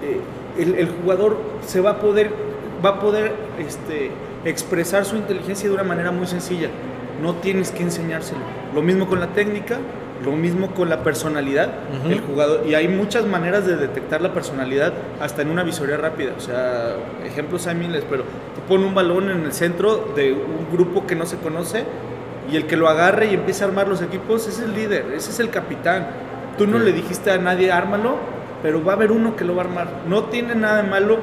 [0.03, 0.19] eh,
[0.61, 2.31] el, el, jugador se va a poder,
[2.83, 4.11] va a poder este,
[4.45, 6.69] expresar su inteligencia de una manera muy sencilla.
[7.21, 8.41] No tienes que enseñárselo.
[8.73, 9.77] Lo mismo con la técnica,
[10.23, 11.69] lo mismo con la personalidad
[12.07, 12.65] del jugador.
[12.65, 16.33] Y hay muchas maneras de detectar la personalidad hasta en una visoría rápida.
[16.37, 20.71] O sea, ejemplos hay miles, pero tú pones un balón en el centro de un
[20.71, 21.85] grupo que no se conoce
[22.51, 25.31] y el que lo agarre y empiece a armar los equipos es el líder, ese
[25.31, 26.07] es el capitán.
[26.57, 28.15] Tú no le dijiste a nadie ármalo,
[28.61, 29.87] pero va a haber uno que lo va a armar.
[30.07, 31.19] No tiene nada de malo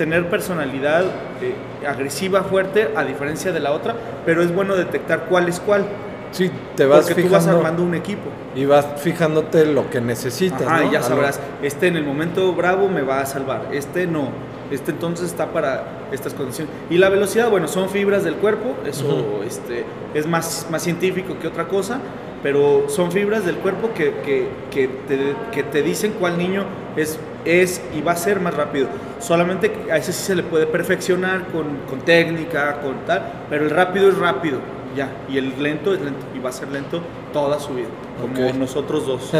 [0.00, 1.04] tener personalidad
[1.42, 5.84] eh, agresiva, fuerte, a diferencia de la otra, pero es bueno detectar cuál es cuál.
[6.32, 8.30] Sí, te vas Porque tú vas armando un equipo.
[8.56, 10.62] Y vas fijándote lo que necesitas.
[10.66, 14.30] Ah, y ya sabrás, este en el momento bravo me va a salvar, este no,
[14.70, 16.72] este entonces está para estas condiciones.
[16.88, 19.84] Y la velocidad, bueno, son fibras del cuerpo, eso este,
[20.14, 22.00] es más, más científico que otra cosa,
[22.42, 26.64] pero son fibras del cuerpo que, que, que, te, que te dicen cuál niño
[26.96, 28.88] es, es y va a ser más rápido.
[29.18, 33.70] Solamente a ese sí se le puede perfeccionar con, con técnica, con tal, pero el
[33.70, 34.58] rápido es rápido
[34.96, 35.08] ya.
[35.28, 37.00] Y el lento es lento y va a ser lento
[37.32, 37.88] toda su vida,
[38.20, 39.32] como nosotros dos.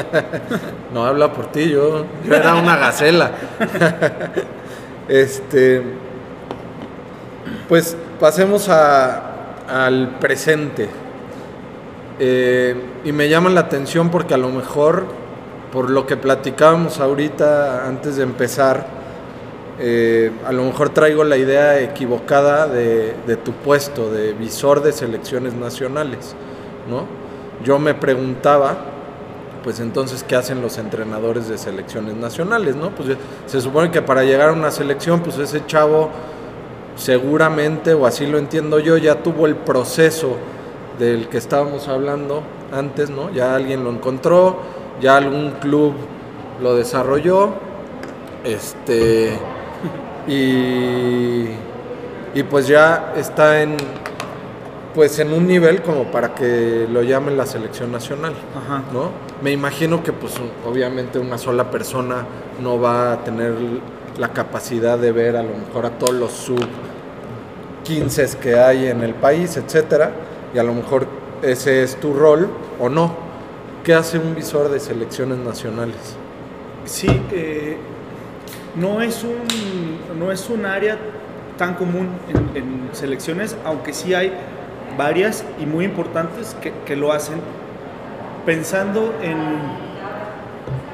[0.95, 3.33] no habla por ti, yo, yo era una gacela.
[5.09, 5.83] este,
[7.69, 10.89] pues pasemos al presente.
[12.23, 15.07] Eh, y me llama la atención porque a lo mejor,
[15.73, 18.87] por lo que platicábamos ahorita antes de empezar,
[19.79, 25.55] eh, a lo mejor traigo la idea equivocada de, tu puesto de visor de selecciones
[25.55, 26.35] nacionales,
[26.89, 27.07] ¿no?
[27.65, 28.77] Yo me preguntaba,
[29.63, 32.91] pues entonces, ¿qué hacen los entrenadores de selecciones nacionales, no?
[32.91, 36.11] Pues se supone que para llegar a una selección, pues ese chavo
[36.97, 40.37] seguramente, o así lo entiendo yo, ya tuvo el proceso
[40.99, 43.31] del que estábamos hablando antes, ¿no?
[43.31, 44.59] Ya alguien lo encontró,
[45.01, 45.95] ya algún club
[46.63, 47.51] lo desarrolló,
[48.45, 49.39] este
[50.27, 51.47] y,
[52.35, 53.77] y pues ya está en
[54.95, 58.33] pues en un nivel como para que lo llamen la selección nacional,
[58.93, 59.11] ¿no?
[59.41, 60.35] Me imagino que pues
[60.67, 62.27] obviamente una sola persona
[62.61, 63.55] no va a tener
[64.19, 66.67] la capacidad de ver a lo mejor a todos los sub
[67.85, 70.11] 15 que hay en el país, etcétera,
[70.55, 71.07] y a lo mejor
[71.43, 73.30] ese es tu rol o no.
[73.91, 76.15] ¿Qué hace un visor de selecciones nacionales?
[76.85, 77.77] Sí, eh,
[78.77, 80.97] no es un, no es un área
[81.59, 82.09] tan común
[82.55, 84.33] en, selecciones, aunque sí hay
[84.97, 87.41] varias y muy importantes que, lo hacen
[88.47, 89.39] pensando en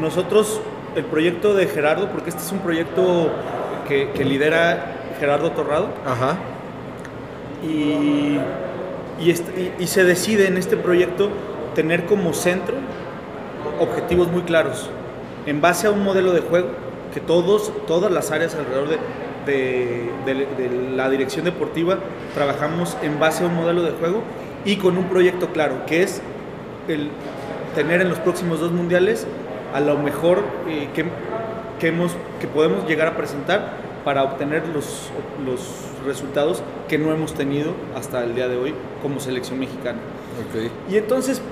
[0.00, 0.62] nosotros,
[0.94, 3.30] el proyecto de Gerardo, porque este es un proyecto
[3.86, 5.90] que, lidera Gerardo Torrado.
[6.06, 6.38] Ajá.
[7.62, 8.38] Y,
[9.20, 11.28] y, se decide en este proyecto
[11.76, 12.74] tener como centro
[13.78, 14.88] objetivos muy claros,
[15.44, 16.68] en base a un modelo de juego
[17.12, 18.88] que todos, todas las áreas alrededor
[19.44, 21.98] de, de, la dirección deportiva
[22.34, 24.22] trabajamos en base a un modelo de juego
[24.64, 26.22] y con un proyecto claro, que es
[26.88, 27.10] el
[27.74, 29.26] tener en los próximos dos mundiales
[29.74, 31.04] a lo mejor eh, que,
[31.78, 35.10] que, hemos, que podemos llegar a presentar para obtener los,
[35.44, 35.60] los
[36.06, 39.98] resultados que no hemos tenido hasta el día de hoy como selección mexicana.
[40.90, 41.42] Y entonces,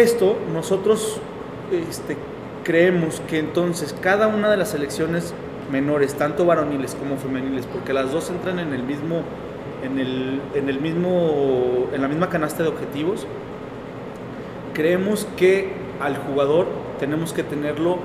[0.00, 1.20] esto nosotros
[1.72, 2.16] este,
[2.64, 5.34] creemos que entonces cada una de las selecciones
[5.70, 9.22] menores, tanto varoniles como femeniles, porque las dos entran en el mismo,
[9.82, 13.26] en el, mismo, en la misma canasta de objetivos,
[14.72, 16.66] creemos que al jugador
[16.98, 17.98] tenemos que tenerlo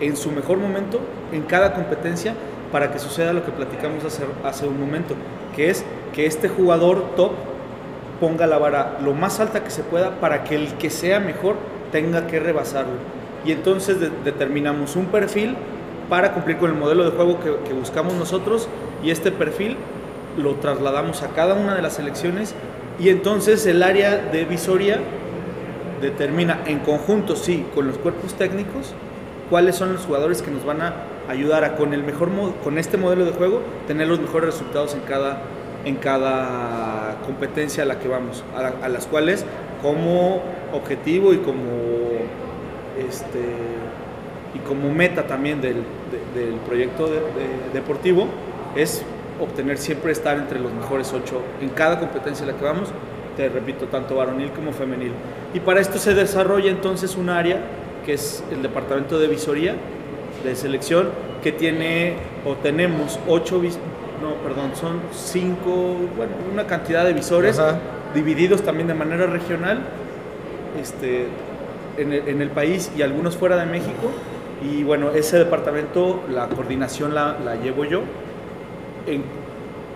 [0.00, 1.00] en su mejor momento,
[1.32, 2.34] en cada competencia,
[2.72, 5.14] para que suceda lo que platicamos hace, hace un momento,
[5.54, 5.84] que es
[6.14, 7.32] que este jugador top
[8.20, 11.56] ponga la vara lo más alta que se pueda para que el que sea mejor
[11.92, 12.94] tenga que rebasarlo.
[13.44, 15.56] Y entonces determinamos un perfil
[16.08, 18.68] para cumplir con el modelo de juego que, buscamos nosotros
[19.02, 19.76] y este perfil
[20.38, 22.54] lo trasladamos a cada una de las selecciones
[22.98, 24.98] y entonces el área de visoria
[26.00, 28.94] determina en conjunto, sí, con los cuerpos técnicos,
[29.50, 30.94] cuáles son los jugadores que nos van a
[31.28, 32.30] ayudar a con el mejor
[32.62, 35.40] con este modelo de juego tener los mejores resultados en cada
[35.86, 39.46] en cada competencia a la que vamos, a las cuales
[39.80, 41.62] como objetivo y como
[42.98, 43.40] este,
[44.54, 45.84] y como meta también del,
[46.66, 47.08] proyecto
[47.72, 48.26] deportivo
[48.74, 49.02] es
[49.40, 52.88] obtener siempre estar entre los mejores ocho en cada competencia en la que vamos,
[53.36, 55.12] te repito, tanto varonil como femenil.
[55.54, 57.60] Y para esto se desarrolla entonces un área
[58.04, 59.74] que es el departamento de visoría
[60.44, 61.10] de selección
[61.42, 63.60] que tiene o tenemos ocho
[64.20, 67.60] no, perdón, son cinco, bueno, una cantidad de visores
[68.14, 69.80] divididos también de manera regional
[70.80, 71.26] este,
[71.96, 74.10] en, el, en el país y algunos fuera de México
[74.62, 78.02] y bueno, ese departamento, la coordinación la, la llevo yo
[79.06, 79.22] en,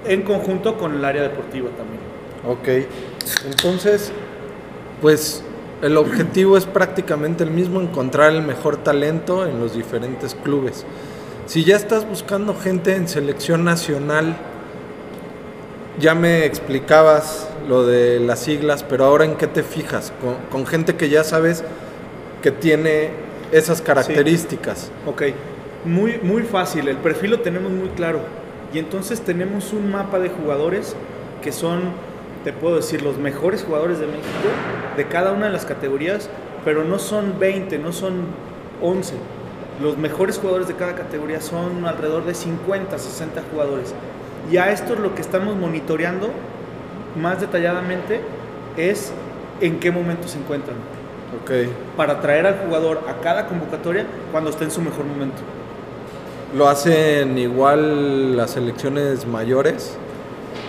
[0.06, 2.00] en, conjunto con el área deportiva también.
[2.46, 2.87] Ok,
[3.46, 4.12] entonces,
[5.00, 5.42] pues
[5.83, 10.85] el objetivo es prácticamente el mismo, encontrar el mejor talento en los diferentes clubes.
[11.51, 14.37] Si ya estás buscando gente en selección nacional,
[15.99, 20.13] ya me explicabas lo de las siglas, pero ahora en qué te fijas?
[20.21, 21.65] Con, con gente que ya sabes
[22.41, 23.11] que tiene
[23.51, 24.93] esas características.
[25.07, 25.23] Ok,
[25.85, 28.21] muy, muy fácil, el perfil lo tenemos muy claro.
[28.73, 30.95] Y entonces tenemos un mapa de jugadores
[31.43, 31.81] que son,
[32.45, 34.29] te puedo decir, los mejores jugadores de México,
[34.97, 36.31] de cada una de las categorías,
[36.65, 38.27] pero no son 20, no son
[38.81, 39.15] 11.
[39.81, 43.95] Los mejores jugadores de cada categoría son alrededor de 50, 60 jugadores.
[44.51, 46.31] Y a esto lo que estamos monitoreando
[47.21, 48.21] más detalladamente
[48.77, 49.12] es
[49.61, 50.77] en qué momento se encuentran.
[51.97, 55.38] Para traer al jugador a cada convocatoria cuando esté en su mejor momento.
[56.57, 59.97] ¿Lo hacen igual las selecciones mayores?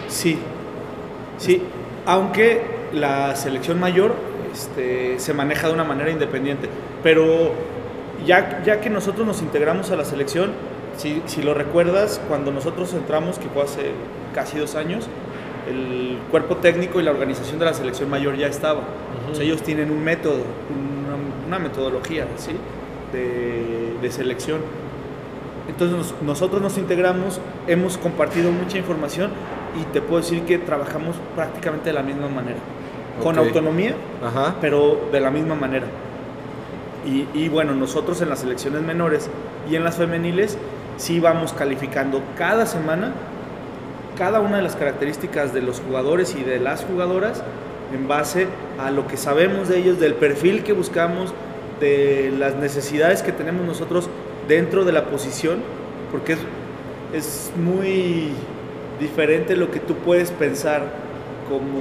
[0.07, 0.37] Sí,
[1.37, 1.63] sí,
[2.05, 2.61] aunque
[2.93, 4.13] la selección mayor
[4.53, 6.69] este, se maneja de una manera independiente,
[7.01, 7.51] pero
[8.25, 10.51] ya, ya que nosotros nos integramos a la selección,
[10.97, 13.91] si, si lo recuerdas, cuando nosotros entramos, que fue hace
[14.33, 15.07] casi dos años,
[15.67, 18.81] el cuerpo técnico y la organización de la selección mayor ya estaba.
[19.39, 20.43] ellos tienen un método,
[21.47, 22.51] una, metodología ¿sí?
[23.11, 24.59] de, selección.
[25.67, 29.31] Entonces nosotros nos integramos, hemos compartido mucha información
[29.79, 32.57] y te puedo decir que trabajamos prácticamente de la misma manera.
[33.21, 33.95] Con autonomía,
[34.59, 35.85] pero de la misma manera.
[37.03, 39.29] Y, bueno, nosotros en las selecciones menores
[39.69, 40.57] y en las femeniles
[40.97, 43.13] sí vamos calificando cada semana
[44.17, 47.43] cada una de las características de los jugadores y de las jugadoras
[47.91, 48.47] en base
[48.79, 51.33] a lo que sabemos de ellos, del perfil que buscamos,
[51.79, 54.09] de las necesidades que tenemos nosotros
[54.47, 55.59] dentro de la posición,
[56.11, 56.39] porque es,
[57.13, 58.29] es muy
[58.99, 60.83] diferente lo que tú puedes pensar
[61.49, 61.79] como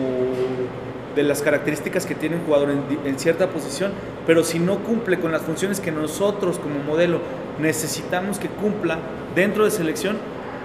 [1.14, 2.70] de las características que tiene un jugador
[3.04, 3.92] en, cierta posición,
[4.31, 7.19] pero si no cumple con las funciones que nosotros como modelo
[7.61, 8.97] necesitamos que cumpla
[9.35, 10.19] dentro de selección,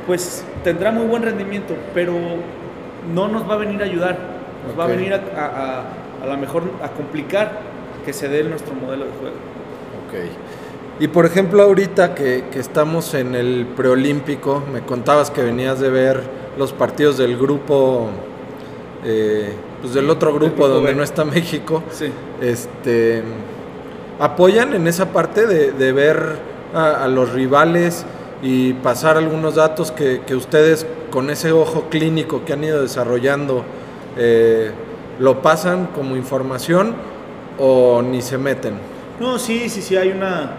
[0.05, 2.13] pues tendrá muy buen rendimiento, pero
[3.11, 4.19] no nos va a venir a ayudar,
[4.67, 7.59] nos va a venir a, a, a, lo mejor a complicar
[8.05, 9.35] que se dé nuestro modelo de juego.
[10.05, 10.99] Ok.
[10.99, 15.89] Y por ejemplo, ahorita que, que, estamos en el preolímpico, me contabas que venías de
[15.89, 16.21] ver
[16.55, 18.11] los partidos del grupo,
[19.03, 21.81] eh, pues del otro grupo, donde no está México.
[21.89, 22.11] Sí.
[22.39, 23.23] Este,
[24.19, 26.39] ¿Apoyan en esa parte de, de ver
[26.73, 28.05] a, los rivales?
[28.41, 33.63] y pasar algunos datos que, que, ustedes con ese ojo clínico que han ido desarrollando
[34.17, 34.71] eh,
[35.19, 36.95] lo pasan como información
[37.57, 38.75] o ni se meten?
[39.19, 40.51] No, sí, sí, sí, hay una,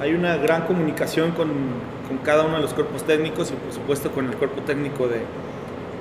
[0.00, 1.48] hay una gran comunicación con,
[2.08, 5.22] con cada uno de los cuerpos técnicos y por supuesto con el cuerpo técnico de,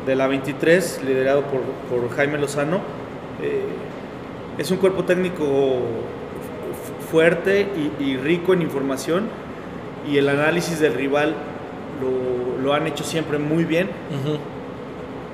[0.06, 2.78] de la 23, liderado por, por Jaime Lozano.
[3.42, 3.66] Eh,
[4.58, 5.44] es un cuerpo técnico
[7.12, 7.68] fuerte
[8.00, 9.28] y, y rico en información
[10.10, 11.34] y el análisis del rival
[12.02, 13.88] lo, lo han hecho siempre muy bien.
[13.88, 14.38] Uh -huh.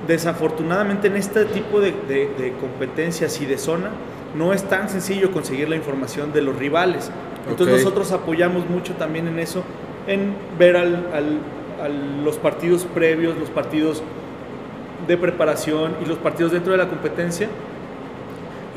[0.06, 3.90] Desafortunadamente en este tipo de, de, de, competencias y de zona
[4.36, 7.10] no es tan sencillo conseguir la información de los rivales.
[7.48, 7.84] Entonces okay.
[7.84, 9.62] nosotros apoyamos mucho también en eso,
[10.06, 11.38] en ver al, al,
[11.84, 11.88] a
[12.24, 14.02] los partidos previos, los partidos
[15.06, 17.48] de preparación y los partidos dentro de la competencia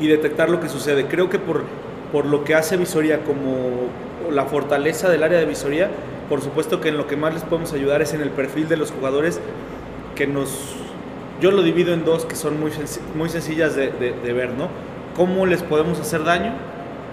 [0.00, 1.06] y detectar lo que sucede.
[1.06, 1.62] Creo que por,
[2.16, 3.90] por lo que hace Visoria como
[4.32, 5.90] la fortaleza del área de visoría,
[6.30, 8.78] por supuesto que en lo que más les podemos ayudar es en el perfil de
[8.78, 9.38] los jugadores
[10.14, 10.76] que nos...
[11.42, 12.72] Yo lo divido en dos que son muy,
[13.14, 14.70] muy sencillas de, de, de ver, ¿no?
[15.14, 16.54] Cómo les podemos hacer daño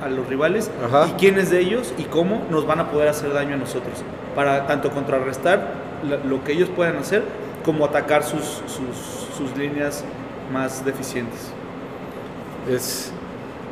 [0.01, 1.09] a los rivales Ajá.
[1.09, 4.67] y quiénes de ellos y cómo nos van a poder hacer daño a nosotros, para
[4.67, 5.67] tanto contrarrestar
[6.29, 7.23] lo que ellos puedan hacer
[7.65, 10.05] como atacar sus, sus, sus líneas
[10.53, 11.51] más deficientes.
[12.71, 13.11] Es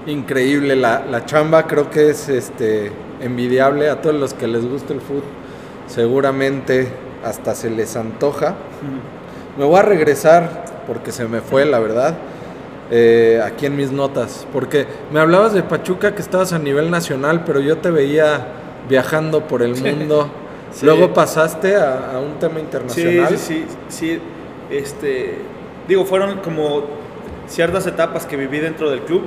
[0.08, 2.92] increíble la, la, chamba, creo que es este
[3.22, 5.24] envidiable a todos los que les gusta el fútbol.
[5.88, 6.88] Seguramente
[7.24, 8.56] hasta se les antoja.
[9.58, 12.16] Me voy a regresar porque se me fue, la verdad.
[12.90, 17.46] Eh, aquí en mis notas, porque me hablabas de Pachuca que estabas a nivel nacional,
[17.46, 18.48] pero yo te veía
[18.90, 20.30] viajando por el mundo,
[20.82, 23.38] Luego pasaste a, un tema internacional.
[23.38, 24.20] Sí, sí, sí,
[24.70, 25.36] Este,
[25.88, 26.84] digo, fueron como
[27.48, 29.24] ciertas etapas que viví dentro del club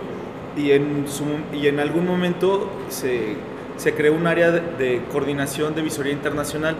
[0.56, 1.04] y en,
[1.52, 3.36] y en algún momento se,
[3.76, 6.76] se creó un área de, coordinación de visoría internacional,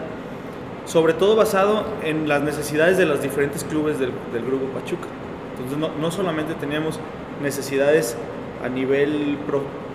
[0.86, 5.08] sobre todo basado en las necesidades de los diferentes clubes del, del Grupo Pachuca.
[5.52, 7.00] Entonces no, no, solamente teníamos
[7.42, 8.16] necesidades
[8.64, 9.38] a nivel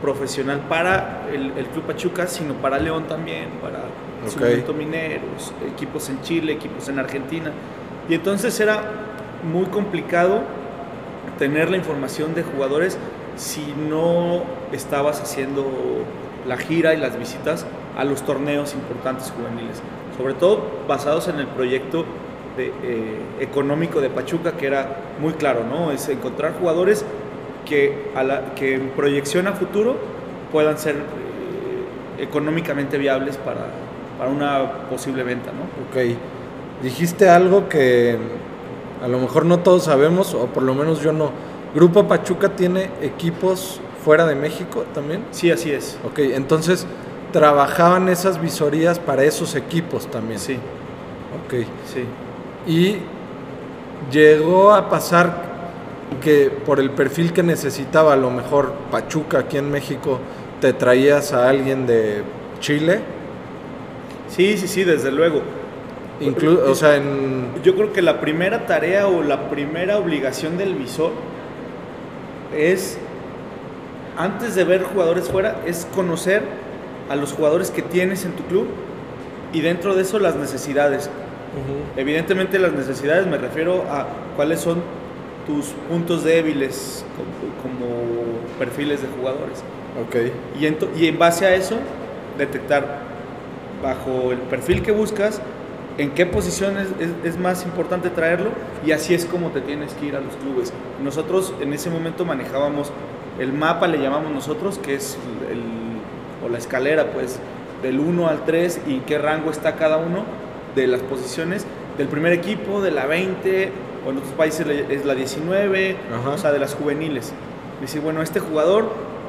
[0.01, 3.85] profesional para el, el, Club Pachuca, sino para León también, para
[4.27, 4.63] okay.
[4.73, 7.51] Mineros, equipos en Chile, equipos en Argentina.
[8.07, 8.81] Y entonces era
[9.51, 10.41] muy complicado
[11.37, 12.97] tener la información de jugadores
[13.35, 15.65] si no estabas haciendo
[16.47, 17.65] la gira y las visitas
[17.97, 19.81] a los torneos importantes juveniles,
[20.17, 22.05] sobre todo basados en el proyecto
[22.57, 25.91] eh, económico de Pachuca, que era muy claro, ¿no?
[25.91, 27.05] Es encontrar jugadores
[27.65, 29.95] que, a la, que en proyección a futuro
[30.51, 33.67] puedan ser eh, económicamente viables para,
[34.17, 35.63] para una posible venta, ¿no?
[35.89, 36.15] Ok.
[36.83, 38.17] Dijiste algo que
[39.03, 41.31] a lo mejor no todos sabemos, o por lo menos yo no.
[41.73, 45.23] ¿Grupo Pachuca tiene equipos fuera de México también?
[45.31, 45.99] Sí, así es.
[46.03, 46.87] Ok, entonces
[47.31, 50.39] trabajaban esas visorías para esos equipos también.
[50.39, 50.57] Sí.
[51.45, 51.65] Ok.
[51.85, 52.05] Sí.
[52.65, 52.97] Y
[54.11, 55.49] llegó a pasar
[56.23, 60.19] que por el perfil que necesitaba a lo mejor Pachuca aquí en México,
[60.59, 62.23] te traías a alguien de
[62.59, 62.99] Chile.
[64.27, 65.41] Sí, sí, sí, desde luego.
[66.19, 67.51] Incluso, o sea, en...
[67.63, 71.11] Yo creo que la primera tarea o la primera obligación del visor
[72.55, 72.97] es,
[74.17, 76.43] antes de ver jugadores fuera, es conocer
[77.09, 78.67] a los jugadores que tienes en tu club
[79.53, 81.09] y dentro de eso las necesidades.
[81.97, 84.81] Evidentemente las necesidades me refiero a cuáles son
[85.47, 87.03] tus puntos débiles
[87.61, 87.87] como,
[88.59, 89.63] perfiles de jugadores.
[90.07, 90.31] Okay.
[90.59, 91.77] Y, y en base a eso,
[92.37, 92.99] detectar
[93.81, 95.41] bajo el perfil que buscas,
[95.99, 96.75] en qué posición
[97.25, 98.51] es, más importante traerlo
[98.85, 100.71] y así es como te tienes que ir a los clubes.
[101.03, 102.89] Nosotros en ese momento manejábamos
[103.37, 105.17] el mapa, le llamamos nosotros, que es
[105.51, 105.61] el,
[106.45, 107.37] o la escalera, pues,
[107.83, 110.23] del 1 al 3 y qué rango está cada uno
[110.73, 111.65] de las posiciones
[111.97, 113.71] del primer equipo, de la 20,
[114.07, 115.97] o en otros países es la 19,
[116.33, 117.33] o sea, de las juveniles.
[117.81, 118.85] Dice, bueno, este jugador,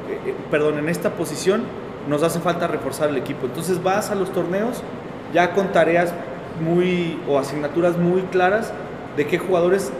[0.09, 1.63] eh, eh, perdón, en esta posición
[2.07, 3.45] nos hace falta reforzar el equipo.
[3.47, 4.81] Entonces vas a los torneos
[5.33, 6.13] ya con tareas
[6.61, 8.71] muy o asignaturas muy claras
[9.17, 9.91] de qué jugadores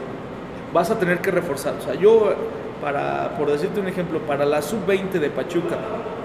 [0.73, 1.75] vas a tener que reforzar.
[1.79, 2.33] O sea, yo,
[2.81, 5.77] para, por decirte un ejemplo, para la sub-20 de Pachuca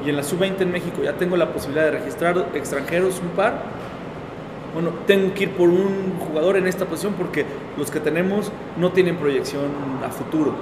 [0.04, 3.54] y en la sub-20 en México ya tengo la posibilidad de registrar extranjeros un par.
[4.72, 7.46] Bueno, tengo que ir por un jugador en esta posición porque
[7.78, 9.64] los que tenemos no tienen proyección
[10.06, 10.52] a futuro.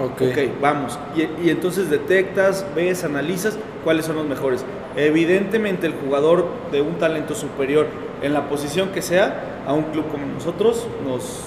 [0.00, 0.98] Ok, okay vamos.
[1.16, 4.64] Y, y entonces detectas, ves, analizas cuáles son los mejores.
[4.94, 7.86] Evidentemente el jugador de un talento superior
[8.26, 11.40] en la posición que sea, a un club como nosotros nos,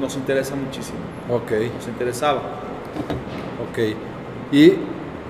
[0.00, 0.98] nos interesa muchísimo.
[1.28, 1.50] Ok.
[1.76, 2.40] Nos interesaba.
[3.68, 3.96] Ok.
[4.52, 4.74] Y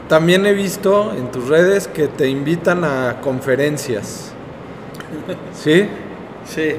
[0.09, 4.33] también he visto en tus redes que te invitan a conferencias.
[5.55, 5.89] ¿Sí?
[6.45, 6.73] Sí.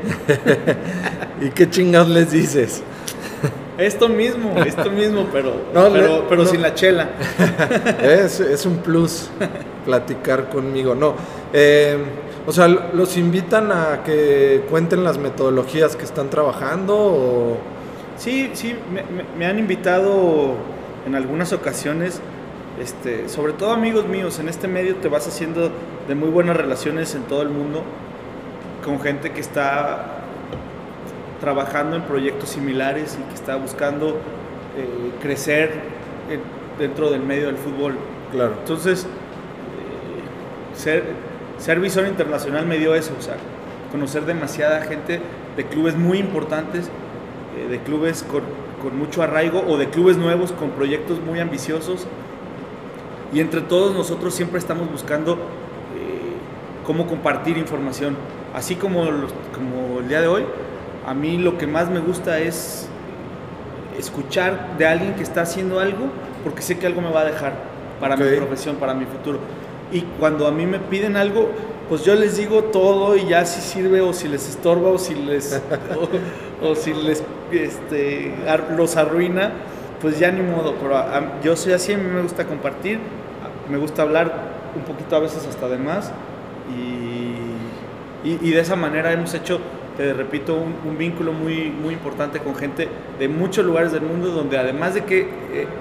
[1.42, 2.84] ¿Y qué chingas les dices?
[3.78, 7.10] Esto mismo, esto mismo, pero, pero, pero sin la chela.
[8.02, 9.30] Es, es, un plus
[9.86, 10.94] platicar conmigo.
[10.94, 11.16] No,
[11.54, 11.98] eh,
[12.46, 16.96] o sea, ¿los invitan a que cuenten las metodologías que están trabajando?
[16.98, 17.58] O...
[18.18, 19.04] Sí, sí, me,
[19.38, 20.56] me, han invitado
[21.06, 22.20] en algunas ocasiones,
[22.82, 25.72] este, sobre todo amigos míos, en este medio te vas haciendo
[26.08, 27.84] de muy buenas relaciones en todo el mundo
[28.84, 30.24] con gente que está
[31.40, 34.10] trabajando en proyectos similares y que está buscando
[34.78, 35.72] eh, crecer
[36.80, 37.96] dentro del medio del fútbol.
[38.32, 38.56] Claro.
[38.60, 41.04] Entonces, eh, ser
[41.64, 43.36] ser visor internacional me dio eso, o sea,
[43.90, 45.22] conocer demasiada gente
[45.56, 46.90] de clubes muy importantes,
[47.58, 48.44] eh, de clubes con,
[48.98, 52.06] mucho arraigo o de clubes nuevos con proyectos muy ambiciosos.
[53.32, 55.38] Y entre todos nosotros siempre estamos buscando eh,
[56.86, 58.18] cómo compartir información.
[58.54, 59.06] Así como,
[59.54, 60.44] como el día de hoy,
[61.08, 62.90] a mí lo que más me gusta es
[63.98, 66.08] escuchar de alguien que está haciendo algo
[66.44, 67.54] porque sé que algo me va a dejar
[68.02, 69.40] para mi profesión, para mi futuro
[69.92, 71.50] y cuando a mí me piden algo,
[71.90, 75.16] pues yo les digo todo y ya si sirve o si les estorba o si
[75.16, 75.62] les
[76.62, 78.34] o, si les este,
[78.76, 79.52] los arruina,
[80.02, 80.96] pues ya ni modo, pero
[81.44, 83.00] yo soy así, a mí me gusta compartir,
[83.70, 86.12] me gusta hablar un poquito a veces hasta de más
[86.76, 89.60] y, y, de esa manera hemos hecho,
[89.98, 92.88] te repito, un, vínculo muy, muy importante con gente
[93.20, 95.28] de muchos lugares del mundo donde además de que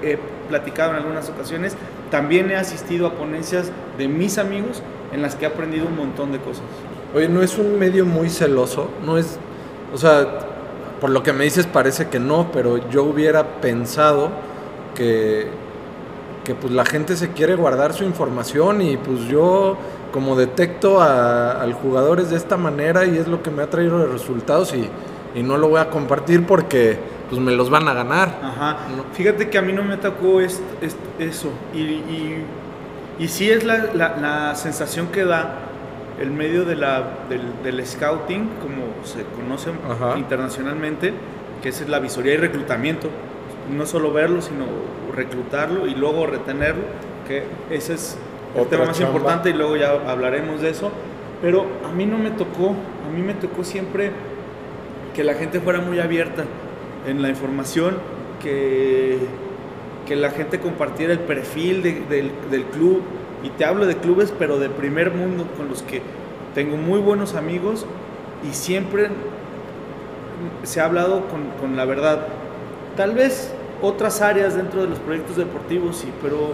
[0.03, 0.17] he
[0.49, 1.77] platicado en algunas ocasiones,
[2.13, 4.83] también he asistido a ponencias de mis amigos
[5.13, 6.61] en las que he aprendido un montón de cosas.
[7.15, 8.87] Oye, ¿no es un medio muy celoso?
[9.03, 9.39] No es,
[9.91, 10.37] o sea,
[11.01, 14.29] por lo que me dices parece que no, pero yo hubiera pensado
[14.93, 15.47] que,
[16.43, 19.75] que pues la gente se quiere guardar su información y pues yo
[20.11, 23.71] como detecto a, al jugador es de esta manera y es lo que me ha
[23.71, 24.87] traído los resultados y,
[25.33, 26.99] y no lo voy a compartir porque
[27.33, 28.29] pues me los van a ganar.
[28.43, 28.77] Ajá.
[29.13, 31.49] Fíjate que a mí no me tocó es, es- eso.
[31.73, 32.45] Y, y,
[33.19, 35.55] y sí es la, la- la sensación que da
[36.21, 40.17] el medio de la, del, del scouting, como se conoce Ajá.
[40.17, 41.13] internacionalmente,
[41.63, 43.09] que es la visoría y reclutamiento.
[43.75, 44.65] No solo verlo, sino
[45.15, 46.83] reclutarlo y luego retenerlo,
[47.27, 48.15] que ese es
[48.53, 49.13] el Otra tema más chamba.
[49.15, 50.91] importante y luego ya hablaremos de eso.
[51.41, 54.11] Pero a mí no me tocó, a mí me tocó siempre
[55.15, 56.43] que la gente fuera muy abierta
[57.07, 57.95] en la información,
[58.41, 59.17] que,
[60.07, 63.01] que la gente compartiera el perfil de- del, del club.
[63.43, 66.01] Y te hablo de clubes, pero de primer mundo, con los que
[66.55, 67.85] tengo muy buenos amigos
[68.49, 69.09] y siempre
[70.63, 72.27] se ha hablado con, con la verdad.
[72.95, 73.51] Tal vez
[73.81, 76.51] otras áreas dentro de los proyectos deportivos, sí, pero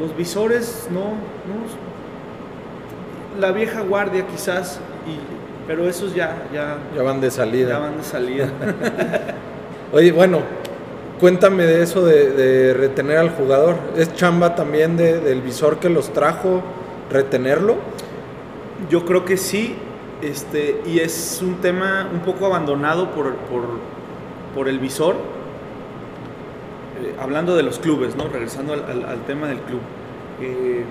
[0.00, 1.62] los visores no, no.
[3.40, 5.16] La vieja guardia quizás, y,
[5.66, 7.68] pero esos ya, ya, Ya van de salida.
[7.70, 8.48] ya van de salida.
[9.94, 10.40] Oye, bueno,
[11.20, 13.76] cuéntame de eso de, retener al jugador.
[13.94, 16.62] ¿Es chamba también de- del visor que los trajo
[17.10, 17.76] retenerlo?
[18.88, 19.74] Yo creo que sí,
[20.22, 23.34] este, y es un tema un poco abandonado por,
[24.54, 25.16] por, el visor.
[27.02, 28.28] Eh, hablando de los clubes, ¿no?
[28.28, 29.80] Regresando al tema del club.
[30.40, 30.84] Eh,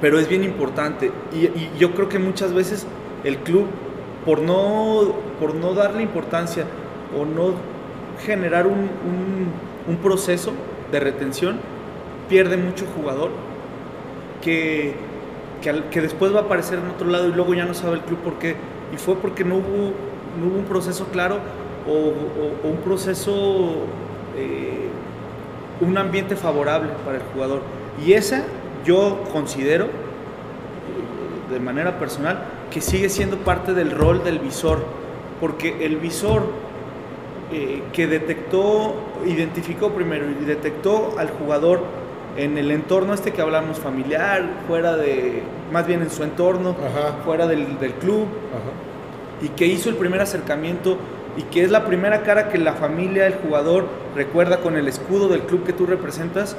[0.00, 1.10] pero es bien importante.
[1.34, 2.86] Y, y yo creo que muchas veces
[3.24, 3.66] el club,
[4.24, 6.64] por no, por no darle importancia
[7.16, 7.52] o no
[8.24, 8.90] generar un,
[9.86, 10.52] un- proceso
[10.92, 11.56] de retención,
[12.28, 13.30] pierde mucho jugador
[14.42, 14.94] que,
[15.62, 18.02] que, que después va a aparecer en otro lado y luego ya no sabe el
[18.02, 18.56] club por qué.
[18.92, 19.92] Y fue porque no hubo,
[20.40, 21.38] no hubo un proceso claro
[21.88, 23.76] o un proceso,
[24.36, 24.88] eh,
[25.80, 27.62] un ambiente favorable para el jugador.
[28.04, 28.44] Y esa
[28.84, 34.80] yo considero, eh, de manera personal, que sigue siendo parte del rol del visor.
[35.40, 36.42] Porque el visor
[37.52, 38.94] eh, que detectó,
[39.26, 41.80] identificó primero y detectó al jugador
[42.36, 45.42] en el entorno este que hablamos, familiar, fuera de,
[45.72, 47.16] más bien en su entorno, Ajá.
[47.24, 49.44] fuera del, del club, Ajá.
[49.44, 50.98] y que hizo el primer acercamiento
[51.36, 55.28] y que es la primera cara que la familia, el jugador recuerda con el escudo
[55.28, 56.54] del club que tú representas,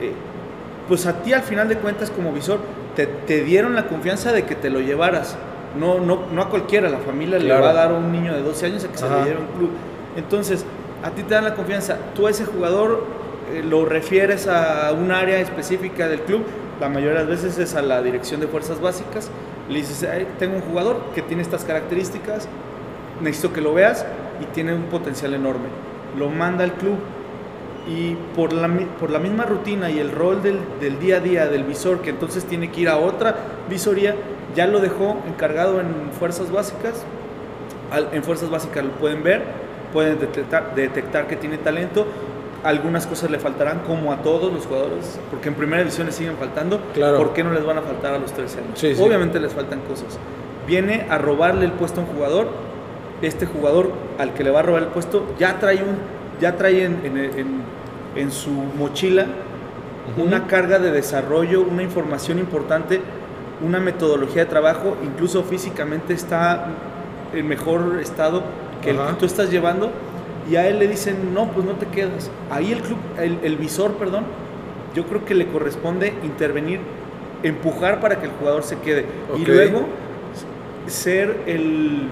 [0.00, 0.12] eh,
[0.88, 2.58] pues a ti al final de cuentas como visor
[2.94, 5.36] te, te dieron la confianza de que te lo llevaras.
[5.78, 7.60] No, no, no a cualquiera, la familia Claro.
[7.60, 9.36] le va a dar a un niño de 12 años a que se le lleve
[9.36, 9.70] a un club.
[10.16, 10.64] Entonces,
[11.02, 11.98] a ti te dan la confianza.
[12.14, 13.04] Tú a ese jugador
[13.52, 16.42] eh, lo refieres a un área específica del club,
[16.80, 19.30] la mayoría de las veces es a la dirección de fuerzas básicas.
[19.68, 22.48] Le dices, "Ay, tengo un jugador que tiene estas características,
[23.20, 24.04] necesito que lo veas
[24.40, 25.68] y tiene un potencial enorme.
[26.18, 26.96] Lo manda al club
[27.88, 31.46] y por la, por la misma rutina y el rol del, del día a día
[31.46, 33.36] del visor, que entonces tiene que ir a otra
[33.70, 34.14] visoría,
[34.54, 37.04] ya lo dejó encargado en fuerzas básicas.
[38.12, 39.42] En fuerzas básicas lo pueden ver,
[39.92, 42.06] pueden detectar, detectar que tiene talento.
[42.64, 46.36] Algunas cosas le faltarán, como a todos los jugadores, porque en primera división les siguen
[46.36, 46.80] faltando.
[46.94, 47.16] Claro.
[47.18, 48.70] ¿Por qué no les van a faltar a los 13 años?
[48.78, 49.02] Sí, sí.
[49.02, 50.18] Obviamente les faltan cosas.
[50.66, 52.48] Viene a robarle el puesto a un jugador.
[53.22, 55.96] Este jugador al que le va a robar el puesto ya trae, un,
[56.40, 57.62] ya trae en, en- en-
[58.16, 59.26] en su mochila
[60.16, 60.26] Ujú.
[60.26, 63.00] una carga de desarrollo, una información importante,
[63.64, 66.66] una metodología de trabajo, incluso físicamente está
[67.32, 68.42] en mejor estado
[68.86, 69.90] que el que tú estás llevando
[70.50, 72.30] y a él le dicen, no, pues no te quedas.
[72.50, 74.24] Ahí el club, el, el visor, perdón,
[74.94, 76.80] yo creo que le corresponde intervenir,
[77.42, 79.04] empujar para que el jugador se quede
[79.36, 79.86] y luego
[80.86, 82.08] ser el,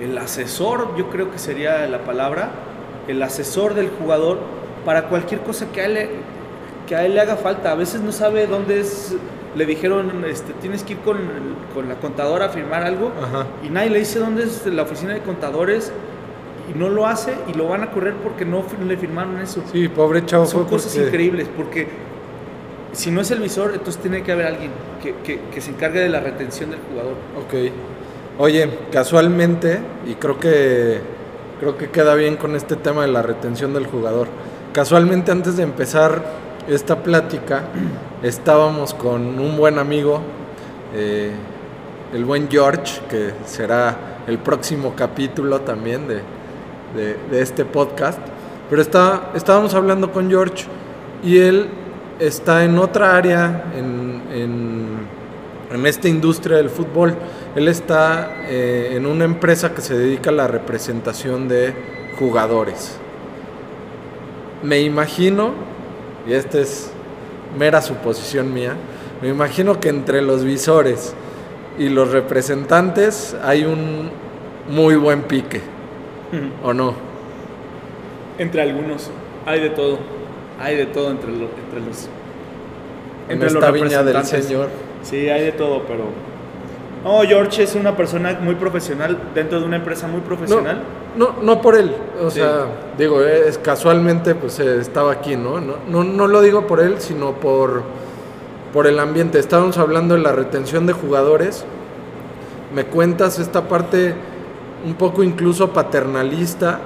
[0.00, 2.50] el asesor, yo creo que sería la palabra,
[3.08, 4.38] el asesor del jugador
[4.84, 6.08] para cualquier cosa que a él, le-
[6.88, 7.72] que a él le haga falta.
[7.72, 9.14] A veces no sabe dónde es,
[9.56, 11.18] le dijeron, este, tienes que ir con,
[11.74, 13.46] con la contadora a firmar algo Ajá.
[13.64, 15.92] y nadie le dice dónde es la oficina de contadores
[16.74, 19.62] y no lo hace y lo van a correr porque no le firmaron eso.
[19.70, 20.46] Sí, pobre chavo.
[20.46, 21.88] Son cosas porque- increíbles porque
[22.92, 24.70] si no es el visor, entonces tiene que haber alguien
[25.02, 27.14] que, que- que se encargue de la retención del jugador.
[27.38, 27.72] Ok.
[28.38, 31.00] Oye, casualmente, y creo que
[31.60, 34.26] creo que queda bien con este tema de la retención del jugador.
[34.72, 36.22] Casualmente antes de empezar
[36.68, 37.62] esta plática,
[38.24, 40.20] estábamos con un buen amigo,
[40.94, 41.30] eh,
[42.12, 43.96] el buen George, que será
[44.26, 46.22] el próximo capítulo también de,
[47.30, 48.18] de- este podcast.
[48.70, 50.64] Pero está, estábamos hablando con George
[51.22, 51.68] y él
[52.18, 55.24] está en otra área, en, en-
[55.70, 57.14] en esta industria del fútbol.
[57.54, 61.74] Él está eh, en una empresa que se dedica a la representación de
[62.18, 62.96] jugadores.
[64.62, 65.50] Me imagino,
[66.26, 66.90] y esta es
[67.58, 68.74] mera suposición mía,
[69.22, 71.14] me imagino que entre los visores
[71.78, 74.10] y los representantes hay un
[74.68, 75.60] muy buen pique,
[76.62, 76.94] ¿o no?
[78.38, 79.10] Entre algunos,
[79.46, 79.98] hay de todo,
[80.60, 82.08] hay de todo entre, los entre los...
[83.28, 84.68] Entre esta viña del Señor.
[85.02, 86.04] Sí, hay de todo, pero...
[87.04, 90.76] No, George es una persona muy profesional, dentro de una empresa muy profesional.
[90.76, 92.66] No, no, por él, o sea,
[92.98, 95.60] digo, es casualmente pues eh, estaba aquí, ¿no?
[95.60, 95.74] ¿no?
[95.88, 97.82] No, no lo digo por él, sino por,
[98.72, 99.38] por el ambiente.
[99.38, 101.64] Estábamos hablando de la retención de jugadores.
[102.74, 104.14] Me cuentas esta parte
[104.84, 106.80] un poco incluso paternalista,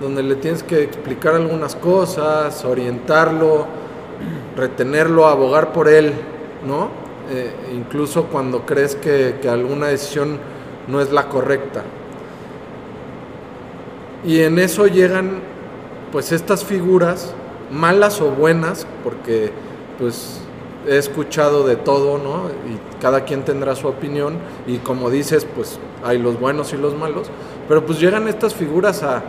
[0.00, 3.66] donde le tienes que explicar algunas cosas, orientarlo,
[4.56, 6.12] retenerlo, abogar por él,
[6.66, 6.88] ¿no?
[7.30, 10.38] Eh, incluso cuando crees que, que, alguna decisión
[10.86, 11.82] no es la correcta.
[14.24, 15.40] Y en eso llegan
[16.10, 17.34] pues estas figuras,
[17.70, 19.52] malas o buenas, porque
[19.98, 20.40] pues
[20.86, 22.48] he escuchado de todo, ¿no?
[22.70, 24.34] Y cada quien tendrá su opinión,
[24.66, 27.28] y como dices, pues hay los buenos y los malos,
[27.68, 29.22] pero pues llegan estas figuras a,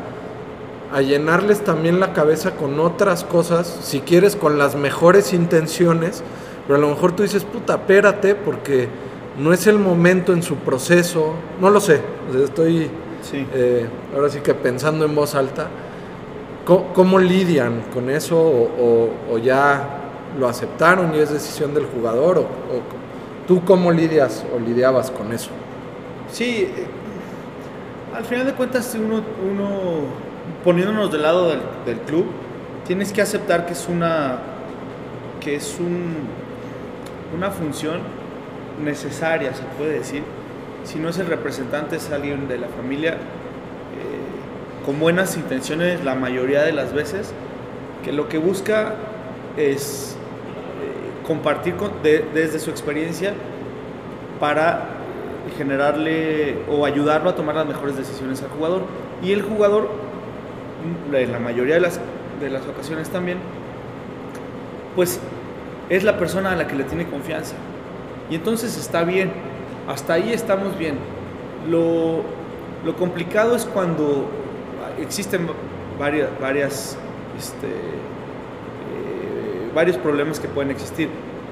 [1.01, 6.23] llenarles también la cabeza con otras cosas, si quieres con las mejores intenciones,
[6.65, 8.87] pero a lo mejor tú dices, puta, espérate, porque
[9.37, 12.01] no es el momento en su proceso, no lo sé,
[12.43, 12.89] estoy
[13.33, 15.67] eh, ahora sí que pensando en voz alta,
[16.65, 19.97] ¿cómo, lidian con eso o, ya
[20.37, 22.39] lo aceptaron y es decisión del jugador?
[22.39, 22.45] O,
[23.47, 25.49] ¿Tú cómo lidias o lidiabas con eso?
[26.31, 26.85] Sí, eh,
[28.15, 29.69] al final de cuentas uno, uno
[30.63, 32.25] poniéndonos del lado del, del club,
[32.85, 34.39] tienes que aceptar que es una
[35.39, 36.27] que es un
[37.35, 37.99] una función
[38.83, 40.23] necesaria, se puede decir.
[40.83, 46.15] Si no es el representante, es alguien de la familia, eh, con buenas intenciones la
[46.15, 47.33] mayoría de las veces,
[48.03, 48.95] que lo que busca
[49.57, 53.33] es eh, compartir desde su experiencia
[54.39, 54.87] para
[55.57, 58.83] generarle o ayudarlo a tomar las mejores decisiones al jugador.
[59.21, 59.89] Y el jugador,
[61.13, 61.99] en la mayoría de las,
[62.39, 63.37] de las ocasiones también,
[64.95, 65.19] pues
[65.89, 67.55] es la persona a la que le tiene confianza.
[68.29, 69.31] Y entonces está bien,
[69.89, 70.97] hasta ahí estamos bien.
[71.69, 72.23] Lo,
[72.97, 74.29] complicado es cuando
[75.01, 75.47] existen
[75.99, 76.97] varias, varias
[77.37, 81.09] este, eh, varios problemas que pueden existir.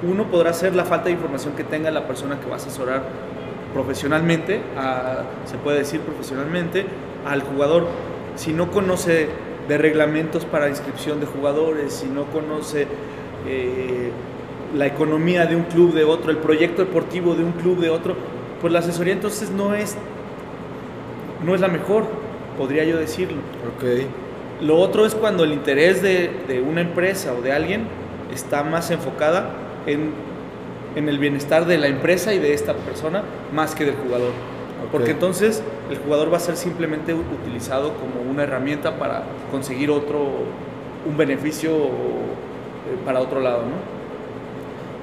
[0.07, 3.01] Uno podrá ser la falta de información que tenga la persona que va a asesorar
[3.73, 4.61] profesionalmente,
[5.45, 6.85] se puede decir profesionalmente,
[7.25, 7.87] al jugador.
[8.35, 9.29] Si no conoce
[9.67, 12.85] de reglamentos para inscripción de jugadores, si no conoce
[13.47, 14.11] eh,
[14.75, 18.15] la economía de un club de otro, el proyecto deportivo de un club de otro,
[18.61, 19.95] pues la asesoría entonces no es,
[21.45, 22.05] no es la mejor,
[22.57, 23.37] podría yo decirlo.
[23.77, 24.07] Okay.
[24.61, 27.87] Lo otro es cuando el interés de, una empresa o de alguien
[28.33, 29.51] está más enfocada
[29.85, 30.11] en,
[30.95, 34.31] en, el bienestar de la empresa y de esta persona más que del jugador.
[34.91, 40.29] Porque entonces el jugador va a ser simplemente utilizado como una herramienta para conseguir otro,
[41.05, 43.96] un beneficio eh, para otro lado, ¿no?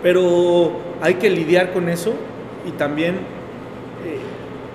[0.04, 2.12] Pero hay que lidiar con eso
[2.68, 3.14] y también
[4.04, 4.20] eh,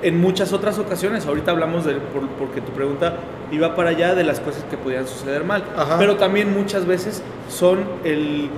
[0.01, 1.97] en muchas otras ocasiones, ahorita hablamos de,
[2.39, 3.17] porque tu pregunta
[3.51, 5.63] iba para allá de las cosas que podían suceder mal,
[5.99, 8.49] pero también muchas veces son el,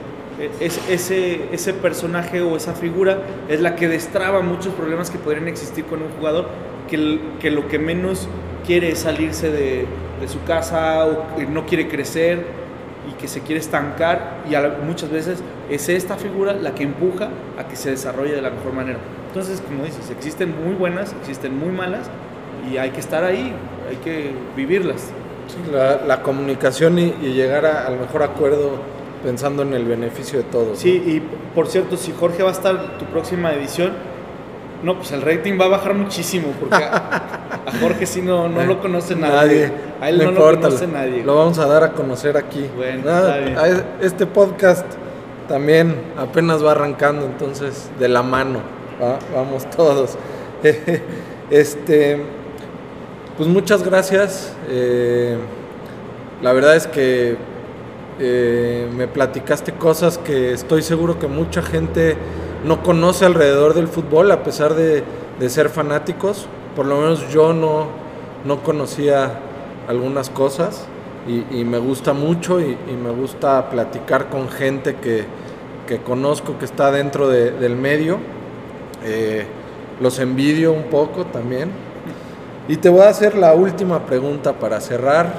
[0.62, 3.18] ese, ese personaje o esa figura
[3.50, 6.48] es la que destraba muchos problemas que podrían existir con un jugador
[6.90, 8.30] que, que lo que menos
[8.66, 9.86] quiere es salirse de,
[10.22, 12.61] de su casa o no quiere crecer
[13.10, 15.40] y que se quiere estancar y muchas veces
[15.70, 19.00] es esta figura la que empuja a que se desarrolle de la mejor manera.
[19.28, 22.10] Entonces, como dices, existen muy buenas, existen muy malas
[22.70, 23.54] y hay que estar ahí,
[23.90, 25.12] hay que vivirlas.
[25.72, 28.80] la, comunicación y, llegar al mejor acuerdo
[29.24, 30.80] pensando en el beneficio de todos.
[30.80, 31.22] Sí, y
[31.56, 33.94] por cierto, si Jorge va a estar tu próxima edición,
[34.84, 36.84] no, pues el rating va a bajar muchísimo porque
[37.66, 39.72] a, Jorge sí no, no lo conoce nadie.
[40.00, 41.24] A él no, lo conoce nadie.
[41.24, 42.70] Lo vamos a dar a conocer aquí.
[42.76, 43.04] Bueno,
[44.02, 44.86] este podcast
[45.48, 48.60] también apenas va arrancando, entonces de la mano,
[49.34, 50.18] vamos todos.
[51.50, 52.22] este,
[53.38, 54.54] pues muchas gracias.
[54.70, 55.38] Eh,
[56.42, 57.38] la verdad es que
[58.20, 62.16] eh, me platicaste cosas que estoy seguro que mucha gente
[62.64, 65.04] no conoce alrededor del fútbol, a pesar de,
[65.50, 66.46] ser fanáticos.
[66.76, 67.88] Por lo menos yo no,
[68.46, 69.32] no conocía
[69.88, 70.86] algunas cosas
[71.28, 75.26] y, me gusta mucho y, me gusta platicar con gente que,
[76.06, 78.18] conozco, que está dentro del medio.
[79.04, 79.46] Eh,
[80.00, 81.70] los envidio un poco también.
[82.68, 85.32] Y te voy a hacer la última pregunta para cerrar,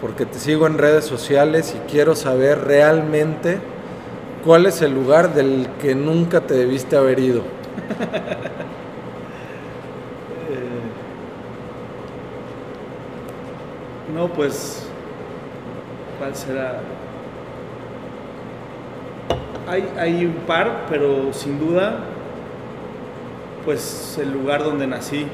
[0.00, 3.58] porque te sigo en redes sociales y quiero saber realmente
[4.44, 7.42] cuál es el lugar del que nunca te debiste haber ido.
[14.14, 14.86] no, pues,
[16.18, 16.80] ¿cuál será?
[19.68, 21.98] Hay, hay un par, pero sin duda,
[23.64, 25.26] pues el lugar donde nací,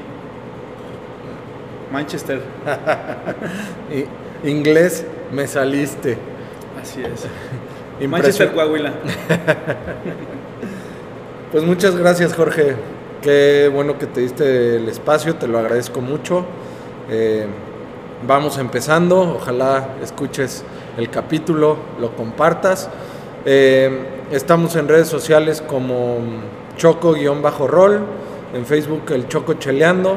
[1.91, 2.41] Manchester.
[4.43, 6.17] Inglés, me saliste.
[6.81, 7.27] Así es.
[8.09, 8.91] Manchester, Coahuila.
[11.51, 12.75] pues muchas gracias, Jorge.
[13.21, 16.45] Qué bueno que te diste el espacio, te lo agradezco mucho.
[17.09, 17.47] Eh,
[18.27, 20.63] vamos empezando, ojalá escuches
[20.97, 22.89] el capítulo, lo compartas.
[23.45, 26.17] Eh, estamos en redes sociales como
[26.77, 28.01] Choco-Rol,
[28.53, 30.15] en Facebook el Choco Cheleando,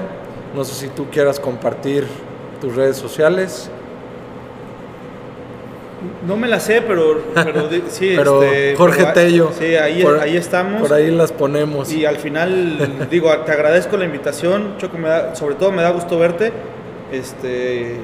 [0.55, 2.07] no sé si tú quieras compartir
[2.61, 3.71] tus redes sociales.
[6.27, 9.51] No me las sé, pero, pero sí, pero este, Jorge Tello.
[9.59, 10.83] Sí, ahí, ahí estamos.
[10.83, 11.93] Por ahí las ponemos.
[11.93, 15.91] Y al final, digo, te agradezco la invitación, Choco, me da, sobre todo me da
[15.91, 16.53] gusto verte.
[17.13, 17.97] Este,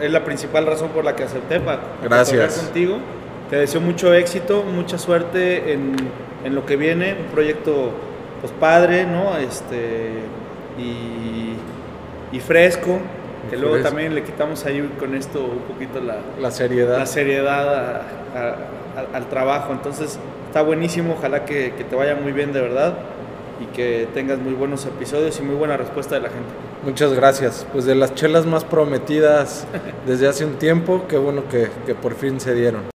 [0.00, 2.58] es la principal razón por la que acepté para, Gracias.
[2.58, 2.98] contigo.
[3.50, 5.96] Te deseo mucho éxito, mucha suerte en,
[6.44, 7.92] en lo que viene, un proyecto
[8.40, 9.36] pues padre, ¿no?
[9.38, 10.10] Este,
[10.78, 11.54] y
[12.34, 12.98] y fresco,
[13.48, 18.02] que luego también le quitamos ahí con esto un poquito la, la seriedad, la seriedad
[19.14, 19.72] al trabajo.
[19.72, 20.18] Entonces
[20.48, 22.94] está buenísimo, ojalá que, que, te vaya muy bien de verdad
[23.60, 26.50] y que tengas muy buenos episodios y muy buena respuesta de la gente.
[26.84, 27.66] Muchas gracias.
[27.72, 29.66] Pues de las chelas más prometidas
[30.06, 32.93] desde hace un tiempo, qué bueno que, que por fin se dieron.